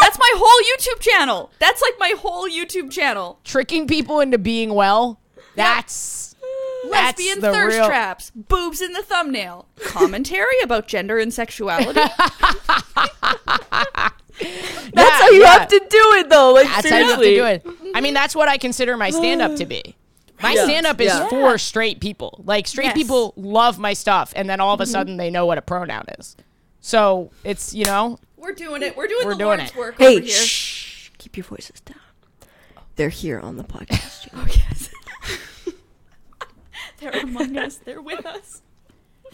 [0.00, 1.50] That's my whole YouTube channel.
[1.58, 3.38] That's like my whole YouTube channel.
[3.44, 5.20] Tricking people into being well.
[5.54, 6.21] That's that's
[6.84, 12.00] Lesbian thirst real- traps, boobs in the thumbnail, commentary about gender and sexuality.
[14.94, 16.52] That's how you have to do it, though.
[16.54, 17.14] Like That's seriously.
[17.14, 17.92] how you have to do it.
[17.94, 19.94] I mean, that's what I consider my stand up to be.
[20.42, 20.64] My Yeah.
[20.64, 21.28] stand up is Yeah.
[21.28, 22.42] for straight people.
[22.44, 22.94] Like, straight Yes.
[22.94, 24.90] people love my stuff, and then all of a mm-hmm.
[24.92, 26.36] sudden they know what a pronoun is.
[26.80, 28.96] So it's, you know, We're doing it.
[28.96, 29.76] We're doing We're the doing Lord's it.
[29.78, 30.34] work Hey, over here.
[30.34, 31.10] shh!
[31.18, 31.98] Keep your voices down.
[32.96, 34.28] They're here on the podcast.
[34.34, 34.88] Oh yes.
[37.02, 37.76] They're among us.
[37.76, 38.62] They're with us.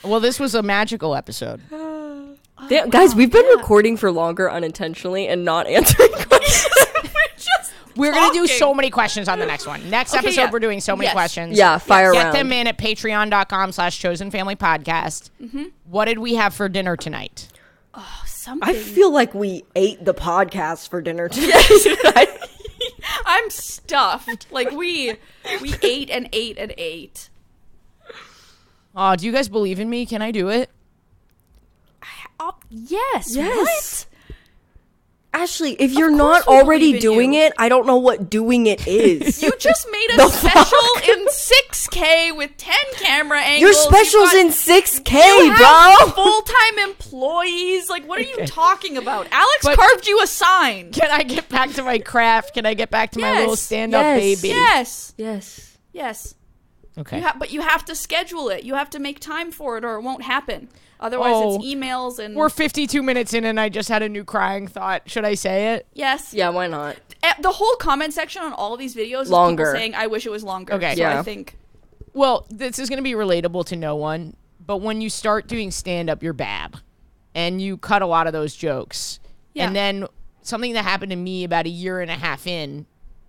[0.02, 1.60] well, this was a magical episode.
[2.68, 6.74] Damn, guys, we've been recording for longer unintentionally and not answering questions.
[7.04, 9.88] We're just We're going to do so many questions on the next one.
[9.90, 10.50] Next Okay, episode, yeah.
[10.50, 11.12] we're doing so many Yes.
[11.14, 11.56] questions.
[11.56, 15.30] yeah, fire Get them in at patreon.com slash chosen family podcast.
[15.40, 15.64] Mm-hmm.
[15.84, 17.48] What did we have for dinner tonight?
[17.94, 18.68] Oh, something.
[18.68, 22.26] I feel like we ate the podcast for dinner today.
[23.24, 24.46] I'm stuffed.
[24.50, 25.14] Like we
[25.60, 27.28] we ate and ate and ate.
[29.00, 30.06] Oh, do you guys believe in me?
[30.06, 30.70] Can I do it?
[32.40, 33.36] Oh, yes.
[33.36, 33.56] Yes.
[33.56, 34.04] What?
[35.40, 37.42] Ashley, if you're not already doing you.
[37.42, 39.40] it, I don't know what doing it is.
[39.48, 40.78] You just made a special
[41.10, 43.86] in 6K with 10 camera angles.
[43.86, 46.12] Your got- in 6K, you bro.
[46.14, 47.88] full-time employees.
[47.88, 49.28] Like, what are you talking about?
[49.30, 50.90] Alex But- carved you a sign.
[50.90, 52.54] Can I get back to my craft?
[52.54, 54.48] Can I get back to my little stand-up yes, baby?
[54.48, 55.78] Yes, yes.
[55.92, 56.34] yes.
[56.98, 57.18] Okay.
[57.18, 58.64] You ha- but you have to schedule it.
[58.64, 60.68] You have to make time for it, or it won't happen.
[61.00, 61.54] Otherwise, Oh.
[61.56, 65.02] it's emails and We're 52 minutes in, and I just had a new crying thought.
[65.08, 65.86] Should I say it?
[65.94, 66.96] yes, Yeah, why not?
[67.22, 69.64] Eh, The whole comment section on all of these videos is Longer.
[69.66, 70.96] people saying, "I wish it was longer." Okay.
[70.96, 71.22] so I Yeah.
[71.22, 71.56] think
[72.14, 74.34] Well, this is going to be relatable to no one,
[74.64, 76.76] but when you start doing stand up, you're bad.
[77.34, 79.20] And you cut a lot of those jokes.
[79.54, 79.66] Yeah.
[79.66, 80.06] And then
[80.42, 82.86] something that happened to me about a year and a half in,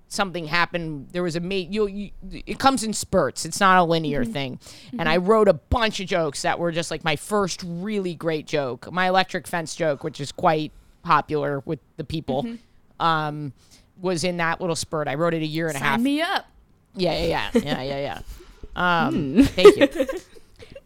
[0.10, 1.10] something happened.
[1.12, 4.60] There was a mate, you, you, it comes in spurts, it's not a linear thing.
[4.98, 8.46] And I wrote a bunch of jokes that were just like my first really great
[8.46, 10.72] joke, my electric fence joke, which is quite
[11.04, 12.46] popular with the people.
[13.00, 13.54] Um,
[14.02, 15.08] was in that little spurt.
[15.08, 16.46] I wrote it a year and a half me up.
[16.96, 18.20] yeah, yeah, yeah, yeah, yeah, yeah.
[18.76, 20.08] Um, thank you.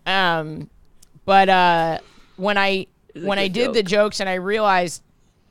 [0.05, 0.69] Um,
[1.25, 1.99] but uh,
[2.35, 5.01] when I when I did the jokes and I realized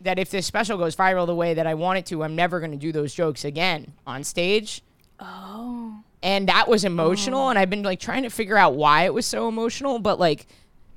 [0.03, 2.61] that if this special goes viral the way that I want it to, I'm never
[2.61, 4.83] going to do those jokes again on stage.
[5.21, 6.03] Oh.
[6.23, 9.27] And that was emotional, and I've been like trying to figure out why it was
[9.27, 9.99] so emotional.
[9.99, 10.47] But like,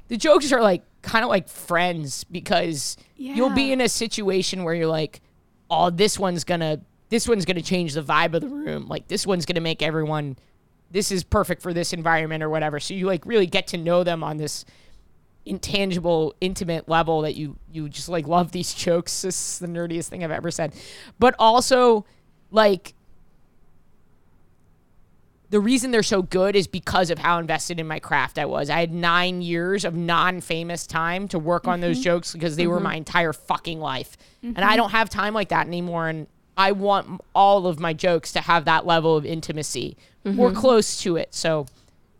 [0.08, 4.74] the jokes are like kind of like friends because you'll be in a situation where
[4.74, 5.22] you're like,
[5.70, 8.88] oh, this one's gonna this one's gonna change the vibe of the room.
[8.88, 10.38] Like this one's gonna make everyone
[10.92, 12.80] this is perfect for this environment or whatever.
[12.80, 14.66] So you like really get to know them on this
[15.46, 19.22] intangible, intimate level that you you just like love these jokes.
[19.22, 20.74] This is the nerdiest thing I've ever said.
[21.20, 22.06] But also
[22.52, 22.94] like
[25.50, 28.70] the reason they're so good is because of how invested in my craft I was.
[28.70, 32.04] I had nine years of non famous time to work on those mm-hmm.
[32.04, 32.84] jokes because they were mm-hmm.
[32.84, 34.18] my entire fucking life.
[34.44, 34.78] And I mm-hmm.
[34.78, 36.10] don't have time like that anymore.
[36.10, 36.28] And
[36.58, 39.98] I want all of my jokes to have that level of intimacy.
[40.24, 41.34] We're close to it.
[41.36, 41.68] So,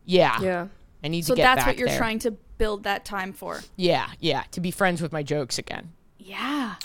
[0.06, 0.40] yeah.
[0.42, 0.68] Yeah.
[1.04, 1.98] I need So to get that's what you're there.
[1.98, 3.62] trying to build that time for.
[3.76, 4.44] Yeah, yeah.
[4.52, 5.92] To be friends with my jokes again.
[6.18, 6.76] Yeah.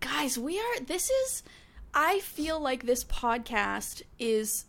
[0.00, 1.42] Guys, we are this is
[1.94, 4.66] I feel like this podcast is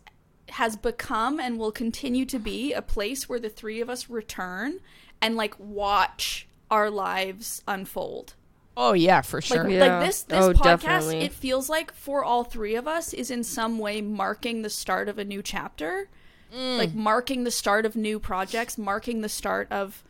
[0.50, 4.80] has become and will continue to be a place where the three of us return
[5.22, 8.34] and like watch our lives unfold.
[8.76, 9.66] Oh, yeah, for sure.
[9.66, 9.98] Like, Yeah.
[9.98, 11.18] like this this Oh, podcast definitely.
[11.20, 15.10] it feels like for all three of us is in some way marking the start
[15.10, 16.08] of a new chapter.
[16.52, 20.04] Like marking the start of new projects, marking the start of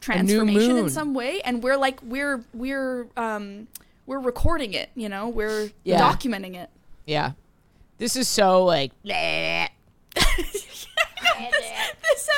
[0.00, 3.68] transformation in some way and we're like we're we're um
[4.06, 5.28] we're recording it, you know?
[5.28, 6.00] We're Yeah.
[6.00, 6.70] documenting it.
[7.06, 7.32] yeah.
[7.98, 8.90] This is so like.
[9.04, 9.68] bleh.
[10.14, 10.86] This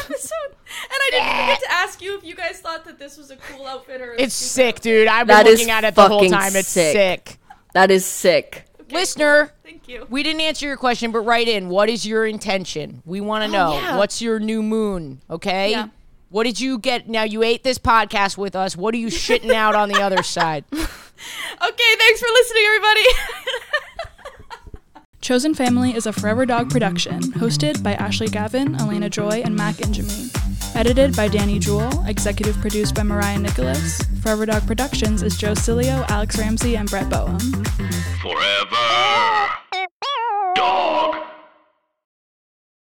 [0.00, 0.52] episode.
[0.52, 3.30] And I didn't even get to ask you if you guys thought that this was
[3.30, 5.08] a cool outfit or a It's stupid sick, dude.
[5.08, 6.54] I've been That is looking at it the whole time.
[6.56, 6.94] It's sick.
[7.28, 7.38] sick.
[7.72, 8.64] That is sick.
[8.90, 10.06] Listener, Thank you.
[10.08, 11.68] we didn't answer your question, but write in.
[11.68, 13.02] What is your intention?
[13.04, 13.72] We want to oh, know.
[13.74, 13.96] Oh, yeah.
[13.96, 15.20] What's your new moon?
[15.28, 15.72] Okay.
[15.72, 15.88] Yeah.
[16.28, 17.08] What did you get?
[17.08, 18.76] Now you ate this podcast with us.
[18.76, 20.64] What are you shitting out on the other side?
[21.18, 23.02] Okay, thanks for listening, everybody.
[25.20, 29.76] Chosen Family is a Forever Dog production, hosted by Ashley Gavin, Alayna Joy, and Mak
[29.76, 30.45] Ingemi.
[30.76, 33.98] Edited by Danny Jewell, executive produced by Mariah Nicholas.
[34.20, 37.38] Forever Dog Productions is Joe Cilio, Alex Ramsey, and Brett Boehm.
[38.20, 39.48] Forever
[40.54, 41.35] Dog.